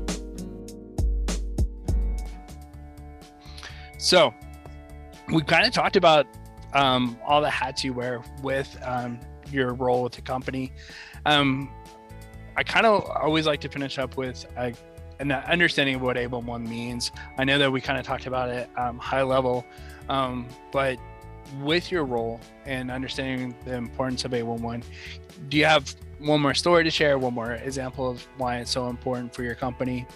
So, 3.98 4.33
we 5.32 5.42
kind 5.42 5.66
of 5.66 5.72
talked 5.72 5.96
about 5.96 6.26
um, 6.72 7.18
all 7.24 7.40
the 7.40 7.50
hats 7.50 7.84
you 7.84 7.92
wear 7.92 8.22
with 8.42 8.76
um, 8.82 9.20
your 9.50 9.74
role 9.74 10.02
with 10.02 10.12
the 10.12 10.22
company. 10.22 10.72
Um, 11.26 11.70
I 12.56 12.62
kind 12.62 12.86
of 12.86 13.04
always 13.10 13.46
like 13.46 13.60
to 13.60 13.68
finish 13.68 13.98
up 13.98 14.16
with 14.16 14.46
a, 14.56 14.74
an 15.18 15.32
understanding 15.32 15.96
of 15.96 16.02
what 16.02 16.16
811 16.16 16.68
means. 16.68 17.12
I 17.38 17.44
know 17.44 17.58
that 17.58 17.70
we 17.70 17.80
kind 17.80 17.98
of 17.98 18.04
talked 18.04 18.26
about 18.26 18.48
it 18.48 18.68
um, 18.76 18.98
high 18.98 19.22
level, 19.22 19.64
um, 20.08 20.48
but 20.72 20.98
with 21.60 21.90
your 21.90 22.04
role 22.04 22.40
and 22.64 22.90
understanding 22.90 23.54
the 23.64 23.74
importance 23.74 24.24
of 24.24 24.34
811, 24.34 24.82
do 25.48 25.56
you 25.56 25.64
have 25.64 25.94
one 26.18 26.40
more 26.40 26.54
story 26.54 26.84
to 26.84 26.90
share, 26.90 27.18
one 27.18 27.34
more 27.34 27.52
example 27.52 28.08
of 28.08 28.26
why 28.36 28.58
it's 28.58 28.70
so 28.70 28.88
important 28.88 29.34
for 29.34 29.42
your 29.42 29.54
company? 29.54 30.06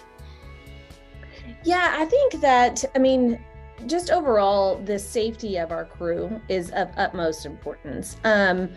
Yeah, 1.63 1.95
I 1.97 2.05
think 2.05 2.41
that, 2.41 2.85
I 2.95 2.99
mean, 2.99 3.43
just 3.87 4.09
overall, 4.09 4.81
the 4.83 4.97
safety 4.97 5.57
of 5.57 5.71
our 5.71 5.85
crew 5.85 6.41
is 6.49 6.71
of 6.71 6.89
utmost 6.97 7.45
importance. 7.45 8.17
Um, 8.23 8.69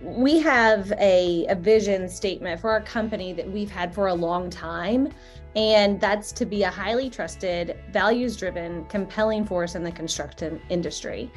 we 0.00 0.40
have 0.40 0.92
a, 0.98 1.46
a 1.48 1.54
vision 1.54 2.08
statement 2.08 2.60
for 2.60 2.70
our 2.70 2.80
company 2.80 3.32
that 3.32 3.48
we've 3.48 3.70
had 3.70 3.94
for 3.94 4.08
a 4.08 4.14
long 4.14 4.50
time. 4.50 5.08
And 5.54 6.00
that's 6.00 6.32
to 6.32 6.46
be 6.46 6.62
a 6.62 6.70
highly 6.70 7.10
trusted, 7.10 7.76
values 7.90 8.36
driven, 8.36 8.84
compelling 8.86 9.44
force 9.44 9.74
in 9.74 9.84
the 9.84 9.92
construction 9.92 10.60
industry. 10.70 11.30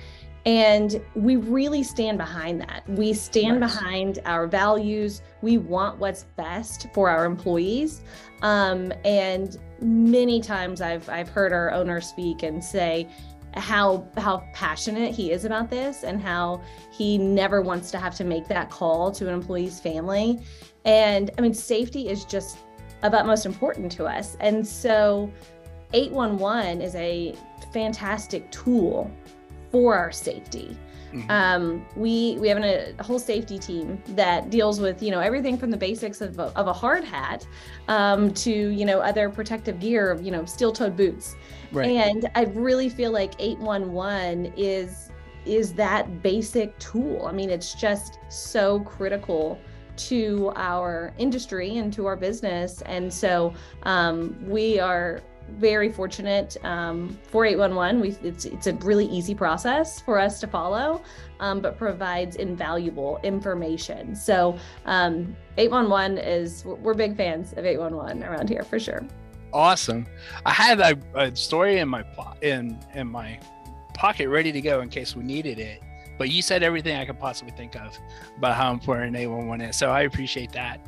And 0.45 1.01
we 1.15 1.37
really 1.37 1.81
stand 1.81 2.19
behind 2.19 2.61
that. 2.61 2.83
We 2.87 3.13
stand 3.13 3.61
nice. 3.61 3.73
behind 3.73 4.19
our 4.25 4.45
values. 4.45 5.23
We 5.41 5.57
want 5.57 5.97
what's 5.97 6.25
best 6.35 6.87
for 6.93 7.09
our 7.09 7.25
employees. 7.25 8.01
Um, 8.43 8.93
and 9.03 9.57
many 9.81 10.41
times 10.41 10.81
I've 10.81 11.09
I've 11.09 11.29
heard 11.29 11.51
our 11.51 11.71
owner 11.71 11.99
speak 11.99 12.43
and 12.43 12.63
say 12.63 13.09
how 13.55 14.07
how 14.17 14.47
passionate 14.53 15.15
he 15.15 15.31
is 15.31 15.45
about 15.45 15.69
this 15.69 16.03
and 16.03 16.21
how 16.21 16.61
he 16.91 17.17
never 17.17 17.61
wants 17.61 17.89
to 17.91 17.97
have 17.97 18.13
to 18.15 18.23
make 18.23 18.47
that 18.47 18.69
call 18.69 19.11
to 19.13 19.27
an 19.27 19.33
employee's 19.33 19.79
family. 19.79 20.39
And 20.83 21.31
I 21.37 21.41
mean, 21.41 21.55
safety 21.55 22.07
is 22.09 22.23
just 22.23 22.59
of 23.01 23.13
utmost 23.13 23.45
important 23.45 23.91
to 23.93 24.05
us. 24.05 24.37
And 24.39 24.65
so 24.65 25.31
811 25.93 26.81
is 26.81 26.95
a 26.95 27.35
fantastic 27.71 28.51
tool 28.51 29.11
for 29.75 29.93
our 29.97 30.09
safety. 30.09 30.77
Mm-hmm. 31.11 31.29
Um, 31.29 31.85
we 31.97 32.37
we 32.39 32.47
have 32.47 32.57
an, 32.57 32.95
a 32.97 33.03
whole 33.03 33.19
safety 33.19 33.59
team 33.59 34.01
that 34.09 34.49
deals 34.49 34.79
with 34.79 35.03
you 35.03 35.11
know 35.11 35.19
everything 35.19 35.57
from 35.57 35.69
the 35.69 35.75
basics 35.75 36.21
of 36.21 36.39
a, 36.39 36.43
of 36.55 36.67
a 36.67 36.73
hard 36.73 37.03
hat 37.03 37.45
um, 37.89 38.33
to 38.35 38.51
you 38.51 38.85
know 38.85 38.99
other 38.99 39.29
protective 39.29 39.81
gear, 39.81 40.17
you 40.21 40.31
know 40.31 40.45
steel-toed 40.45 40.95
boots. 40.95 41.35
Right. 41.73 41.89
And 41.89 42.29
I 42.35 42.43
really 42.45 42.87
feel 42.87 43.11
like 43.11 43.33
811 43.37 44.53
is 44.55 45.11
is 45.45 45.73
that 45.73 46.23
basic 46.23 46.77
tool. 46.79 47.25
I 47.27 47.33
mean, 47.33 47.49
it's 47.49 47.73
just 47.73 48.17
so 48.29 48.79
critical 48.79 49.59
to 49.97 50.53
our 50.55 51.13
industry 51.17 51.77
and 51.79 51.91
to 51.93 52.05
our 52.05 52.15
business. 52.15 52.81
And 52.83 53.13
so 53.13 53.53
um, 53.83 54.37
we 54.41 54.79
are 54.79 55.21
very 55.51 55.91
fortunate 55.91 56.57
um, 56.63 57.17
for 57.23 57.45
811. 57.45 58.01
We, 58.01 58.09
it's, 58.27 58.45
it's 58.45 58.67
a 58.67 58.73
really 58.75 59.05
easy 59.05 59.35
process 59.35 59.99
for 59.99 60.19
us 60.19 60.39
to 60.41 60.47
follow, 60.47 61.01
um, 61.39 61.61
but 61.61 61.77
provides 61.77 62.35
invaluable 62.35 63.19
information. 63.23 64.15
So 64.15 64.57
um, 64.85 65.35
811 65.57 66.17
is, 66.17 66.65
we're 66.65 66.93
big 66.93 67.15
fans 67.15 67.53
of 67.53 67.65
811 67.65 68.23
around 68.23 68.49
here 68.49 68.63
for 68.63 68.79
sure. 68.79 69.05
Awesome. 69.53 70.05
I 70.45 70.51
had 70.51 70.79
a, 70.81 70.97
a 71.13 71.33
story 71.33 71.79
in 71.79 71.87
my 71.87 72.03
in 72.41 72.77
in 72.93 73.07
my 73.07 73.39
pocket 73.93 74.27
ready 74.27 74.51
to 74.51 74.59
go 74.59 74.81
in 74.81 74.89
case 74.89 75.15
we 75.15 75.23
needed 75.23 75.59
it. 75.59 75.81
But 76.17 76.29
you 76.29 76.41
said 76.41 76.61
everything 76.61 76.97
I 76.97 77.05
could 77.05 77.19
possibly 77.19 77.53
think 77.55 77.75
of 77.75 77.97
about 78.37 78.55
how 78.55 78.73
important 78.73 79.15
811 79.15 79.69
is. 79.69 79.77
So 79.77 79.91
I 79.91 80.01
appreciate 80.01 80.51
that. 80.51 80.85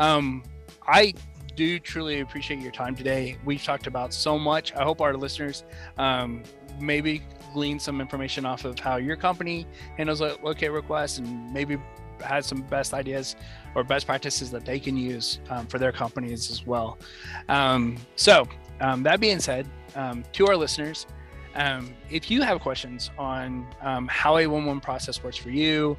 Um, 0.00 0.42
I 0.86 1.14
do 1.58 1.80
truly 1.80 2.20
appreciate 2.20 2.60
your 2.60 2.70
time 2.70 2.94
today. 2.94 3.36
We've 3.44 3.62
talked 3.62 3.88
about 3.88 4.14
so 4.14 4.38
much. 4.38 4.72
I 4.74 4.84
hope 4.84 5.00
our 5.00 5.16
listeners 5.16 5.64
um, 5.96 6.44
maybe 6.80 7.20
glean 7.52 7.80
some 7.80 8.00
information 8.00 8.46
off 8.46 8.64
of 8.64 8.78
how 8.78 8.94
your 8.94 9.16
company 9.16 9.66
handles 9.96 10.20
locate 10.20 10.70
requests 10.70 11.18
and 11.18 11.52
maybe 11.52 11.76
has 12.22 12.46
some 12.46 12.62
best 12.62 12.94
ideas 12.94 13.34
or 13.74 13.82
best 13.82 14.06
practices 14.06 14.52
that 14.52 14.64
they 14.64 14.78
can 14.78 14.96
use 14.96 15.40
um, 15.50 15.66
for 15.66 15.80
their 15.80 15.90
companies 15.90 16.48
as 16.48 16.64
well. 16.64 16.96
Um, 17.48 17.96
so, 18.14 18.46
um, 18.80 19.02
that 19.02 19.18
being 19.18 19.40
said, 19.40 19.66
um, 19.96 20.22
to 20.34 20.46
our 20.46 20.56
listeners, 20.56 21.08
um, 21.56 21.92
if 22.08 22.30
you 22.30 22.40
have 22.42 22.60
questions 22.60 23.10
on 23.18 23.66
um, 23.82 24.06
how 24.06 24.36
a 24.36 24.44
1-1 24.44 24.80
process 24.80 25.24
works 25.24 25.36
for 25.36 25.50
you, 25.50 25.96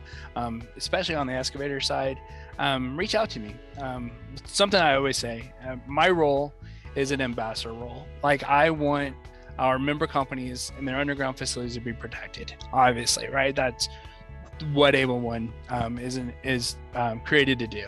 especially 0.78 1.16
on 1.16 1.28
the 1.28 1.34
excavator 1.34 1.82
side, 1.82 2.18
um, 2.60 2.96
reach 2.96 3.16
out 3.16 3.30
to 3.32 3.40
me. 3.40 3.56
Um, 3.80 4.12
something 4.46 4.80
I 4.80 4.96
always 4.96 5.18
say, 5.18 5.52
uh, 5.68 5.78
my 5.88 6.10
role 6.10 6.54
is 6.96 7.12
an 7.12 7.22
ambassador 7.22 7.74
role. 7.74 8.06
Like 8.22 8.44
I 8.44 8.70
want 8.70 9.16
our 9.58 9.80
member 9.80 10.06
companies 10.06 10.72
and 10.78 10.88
their 10.88 10.98
underground 10.98 11.38
facilities 11.38 11.74
to 11.76 11.80
be 11.80 11.94
protected. 11.94 12.54
Obviously, 12.72 13.28
right? 13.30 13.56
That's 13.56 13.90
what 14.74 14.94
811 14.94 15.54
um, 15.70 15.98
is 15.98 16.20
is 16.44 16.76
um, 16.94 17.22
created 17.22 17.60
to 17.60 17.68
do. 17.68 17.86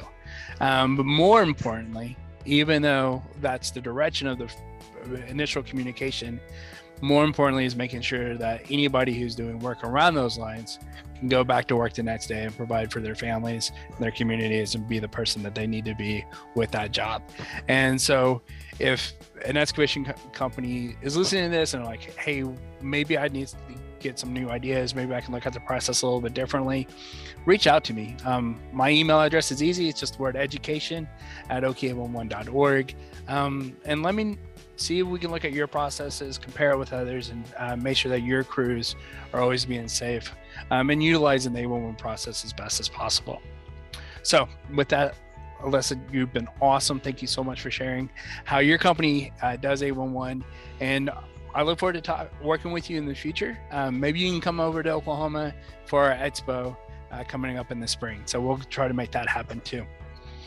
Um, 0.61 0.95
but 0.95 1.05
more 1.05 1.43
importantly, 1.43 2.17
even 2.45 2.81
though 2.81 3.21
that's 3.41 3.71
the 3.71 3.81
direction 3.81 4.27
of 4.27 4.37
the 4.37 4.49
initial 5.27 5.61
communication, 5.63 6.39
more 7.01 7.23
importantly 7.23 7.65
is 7.65 7.75
making 7.75 8.01
sure 8.01 8.37
that 8.37 8.61
anybody 8.69 9.13
who's 9.19 9.35
doing 9.35 9.59
work 9.59 9.83
around 9.83 10.15
those 10.15 10.37
lines 10.37 10.79
can 11.17 11.27
go 11.27 11.43
back 11.43 11.67
to 11.67 11.75
work 11.75 11.93
the 11.93 12.03
next 12.03 12.27
day 12.27 12.43
and 12.43 12.55
provide 12.55 12.91
for 12.91 12.99
their 12.99 13.15
families 13.15 13.71
their 13.99 14.11
communities 14.11 14.75
and 14.75 14.87
be 14.87 14.99
the 14.99 15.07
person 15.07 15.43
that 15.43 15.55
they 15.55 15.67
need 15.67 15.85
to 15.85 15.95
be 15.95 16.25
with 16.55 16.71
that 16.71 16.91
job. 16.91 17.23
And 17.67 17.99
so 17.99 18.41
if 18.79 19.13
an 19.45 19.57
excavation 19.57 20.05
co- 20.05 20.13
company 20.31 20.95
is 21.01 21.17
listening 21.17 21.45
to 21.45 21.49
this 21.49 21.73
and 21.73 21.83
like 21.83 22.17
hey 22.17 22.43
maybe 22.81 23.17
i 23.17 23.27
need 23.27 23.47
to 23.47 23.55
get 23.99 24.17
some 24.17 24.33
new 24.33 24.49
ideas. 24.49 24.95
Maybe 24.95 25.13
i 25.13 25.21
can 25.21 25.33
look 25.33 25.45
at 25.45 25.53
the 25.53 25.59
process 25.59 26.01
a 26.01 26.05
little 26.07 26.21
bit 26.21 26.33
differently 26.33 26.87
reach 27.45 27.65
out 27.67 27.83
to 27.83 27.93
me. 27.93 28.15
Um, 28.25 28.59
my 28.71 28.89
email 28.89 29.19
address 29.19 29.51
is 29.51 29.63
easy. 29.63 29.89
It's 29.89 29.99
just 29.99 30.17
the 30.17 30.21
word 30.21 30.35
education 30.35 31.07
at 31.49 31.63
ok11.org 31.63 32.95
um, 33.27 33.75
and 33.85 34.03
let 34.03 34.15
me 34.15 34.37
see 34.81 34.99
if 34.99 35.07
we 35.07 35.19
can 35.19 35.31
look 35.31 35.45
at 35.45 35.53
your 35.53 35.67
processes, 35.67 36.37
compare 36.37 36.71
it 36.71 36.77
with 36.77 36.93
others, 36.93 37.29
and 37.29 37.45
uh, 37.57 37.75
make 37.75 37.97
sure 37.97 38.09
that 38.09 38.21
your 38.21 38.43
crews 38.43 38.95
are 39.33 39.41
always 39.41 39.65
being 39.65 39.87
safe 39.87 40.33
um, 40.71 40.89
and 40.89 41.03
utilizing 41.03 41.53
the 41.53 41.59
811 41.59 41.95
process 41.95 42.43
as 42.43 42.53
best 42.53 42.79
as 42.79 42.89
possible. 42.89 43.41
So, 44.23 44.47
with 44.75 44.89
that, 44.89 45.15
Alyssa, 45.61 45.99
you've 46.11 46.33
been 46.33 46.47
awesome. 46.61 46.99
Thank 46.99 47.21
you 47.21 47.27
so 47.27 47.43
much 47.43 47.61
for 47.61 47.71
sharing 47.71 48.09
how 48.45 48.59
your 48.59 48.77
company 48.77 49.31
uh, 49.41 49.55
does 49.57 49.83
811. 49.83 50.43
And 50.79 51.09
I 51.53 51.63
look 51.63 51.79
forward 51.79 51.93
to 51.93 52.01
talk, 52.01 52.31
working 52.41 52.71
with 52.71 52.89
you 52.89 52.97
in 52.97 53.05
the 53.05 53.15
future. 53.15 53.57
Um, 53.71 53.99
maybe 53.99 54.19
you 54.19 54.31
can 54.31 54.41
come 54.41 54.59
over 54.59 54.81
to 54.83 54.91
Oklahoma 54.91 55.53
for 55.85 56.03
our 56.03 56.15
expo 56.15 56.75
uh, 57.11 57.23
coming 57.25 57.57
up 57.57 57.71
in 57.71 57.79
the 57.79 57.87
spring. 57.87 58.21
So 58.25 58.41
we'll 58.41 58.57
try 58.57 58.87
to 58.87 58.93
make 58.93 59.11
that 59.11 59.27
happen 59.27 59.59
too. 59.61 59.85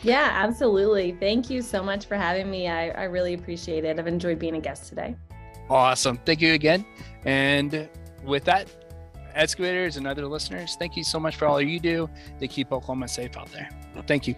Yeah, 0.03 0.29
absolutely. 0.33 1.13
Thank 1.19 1.49
you 1.49 1.61
so 1.61 1.83
much 1.83 2.05
for 2.05 2.15
having 2.15 2.49
me. 2.49 2.67
I, 2.67 2.89
I 2.89 3.03
really 3.05 3.33
appreciate 3.33 3.85
it. 3.85 3.99
I've 3.99 4.07
enjoyed 4.07 4.39
being 4.39 4.55
a 4.55 4.61
guest 4.61 4.89
today. 4.89 5.15
Awesome. 5.69 6.17
Thank 6.25 6.41
you 6.41 6.53
again. 6.53 6.85
And 7.25 7.89
with 8.23 8.43
that, 8.45 8.69
excavators 9.33 9.97
and 9.97 10.07
other 10.07 10.27
listeners, 10.27 10.75
thank 10.77 10.95
you 10.95 11.03
so 11.03 11.19
much 11.19 11.35
for 11.35 11.45
all 11.45 11.61
you 11.61 11.79
do 11.79 12.09
to 12.39 12.47
keep 12.47 12.71
Oklahoma 12.71 13.07
safe 13.07 13.35
out 13.37 13.51
there. 13.51 13.69
Thank 14.07 14.27
you. 14.27 14.35